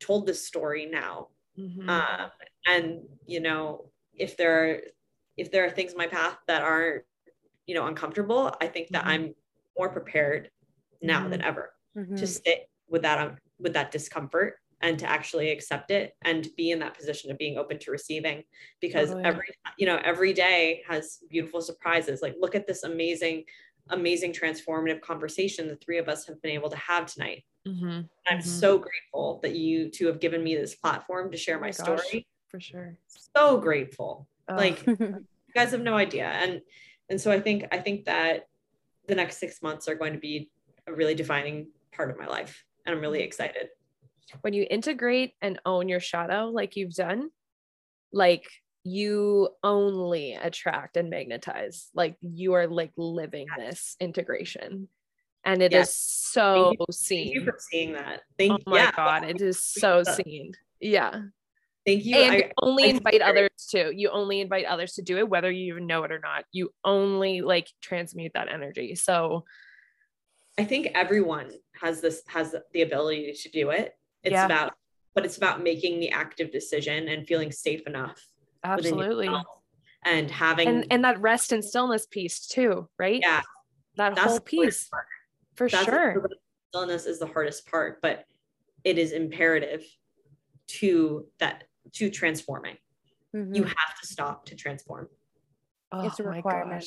[0.00, 1.30] told this story now.
[1.56, 1.88] Mhm.
[1.88, 2.30] um,
[2.66, 4.80] and you know if there are
[5.36, 7.04] if there are things in my path that aren't
[7.66, 9.08] you know uncomfortable i think that Mhm.
[9.08, 9.34] i'm
[9.78, 10.50] more prepared
[11.02, 11.74] now than ever
[12.16, 16.70] to sit with that um, with that discomfort and to actually accept it and be
[16.70, 18.44] in that position of being open to receiving
[18.80, 19.24] because Totally.
[19.24, 19.46] every
[19.78, 23.44] you know every day has beautiful surprises like look at this amazing
[23.90, 27.44] amazing transformative conversation the three of us have been able to have tonight.
[27.66, 28.00] Mm-hmm.
[28.28, 28.42] I'm Mhm.
[28.42, 31.76] so grateful that you two have given me this platform to share Oh my, gosh.
[31.76, 32.26] story.
[32.48, 32.98] For sure.
[33.36, 34.28] So grateful.
[34.48, 34.56] Ugh.
[34.58, 36.26] Like you guys have no idea.
[36.28, 36.60] And
[37.10, 38.48] and so I think I think that
[39.08, 40.50] the next six months are going to be
[40.86, 42.64] a really defining part of my life.
[42.84, 43.68] And I'm really excited.
[44.40, 47.30] When you integrate and own your shadow like you've done,
[48.12, 48.44] like
[48.84, 51.88] you only attract and magnetize.
[51.94, 54.88] Like you are like living this integration.
[55.44, 55.94] And it is Yes.
[55.96, 57.28] so Thank Thank seen.
[57.32, 58.22] you for seeing that.
[58.38, 60.52] Thank Oh my yeah, god, it is so seen.
[60.80, 61.20] Yeah.
[61.86, 62.16] Thank you.
[62.16, 63.92] and I- you only I invite very- others to.
[63.94, 66.44] You only invite others to do it, whether you even know it or not.
[66.52, 68.94] You only like transmute that energy.
[68.94, 69.44] So
[70.58, 71.50] I think everyone
[71.80, 73.92] has this has the ability to do it.
[74.24, 74.46] It's Yeah.
[74.46, 74.72] about
[75.14, 78.20] but it's about making the active decision and feeling safe enough
[78.64, 79.28] absolutely.
[80.04, 83.20] and having And and that rest and stillness piece too, right?
[83.22, 83.42] yeah
[83.96, 84.90] That that's whole the piece.
[85.54, 86.26] For That's sure.
[86.70, 88.24] stillness is the hardest part but
[88.82, 89.84] it is imperative
[90.66, 92.76] to that to transforming
[93.34, 93.54] Mhm.
[93.54, 95.08] you have to stop to transform
[95.92, 96.84] It's a Oh my requirement.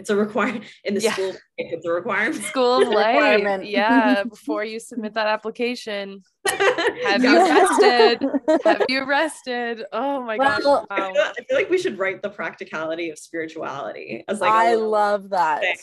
[0.00, 1.12] It's a requirement in the Yeah.
[1.12, 3.14] school it's a requirement School life.
[3.14, 3.66] Requirement.
[3.66, 4.24] Yeah.
[4.28, 8.22] Before you submit that application, have you rested?
[8.64, 9.84] Have you rested?
[9.92, 10.62] Oh my gosh.
[10.64, 14.50] Well, I feel, I feel like we should write the practicality of spirituality as like
[14.50, 15.60] I love that.
[15.60, 15.76] thing.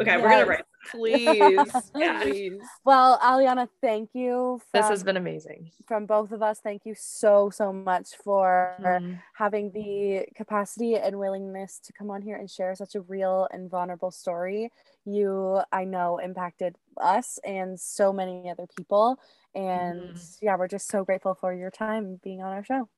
[0.00, 1.72] okay we're gonna write Please.
[1.94, 2.60] Please.
[2.84, 4.60] Well, Aliana, thank you.
[4.72, 5.70] This has been amazing.
[5.86, 6.60] from both of us.
[6.60, 9.18] Thank you so so much for Mhm.
[9.34, 13.68] having the capacity and willingness to come on here and share such a real and
[13.70, 14.70] vulnerable story.
[15.04, 19.18] You, I know, impacted us and so many other people.
[19.54, 22.88] And yeah, we're just so grateful for your time being on our show.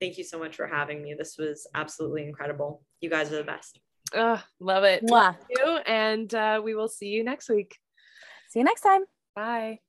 [0.00, 3.42] thank you so much for having me this was absolutely incredible you guys are the
[3.42, 3.80] best
[4.14, 5.02] Ugh, love it.
[5.04, 5.36] Mwah.
[5.36, 5.76] Thank you.
[5.86, 7.78] And uh, we will see you next week.
[8.48, 9.02] See you next time.
[9.34, 9.80] Bye.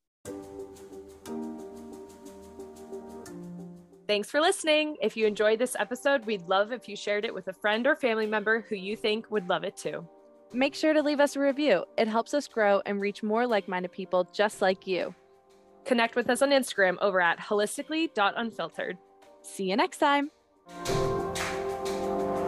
[4.07, 4.97] Thanks for listening.
[5.01, 7.95] If you enjoyed this episode, we'd love if you shared it with a friend or
[7.95, 10.03] family member who you think would love it too.
[10.51, 11.85] Make sure to leave us a review.
[11.95, 15.13] It helps us grow and reach more like minded people just like you.
[15.85, 18.97] Connect with us on Instagram over at holistically.unfiltered.
[19.43, 20.31] See you next time.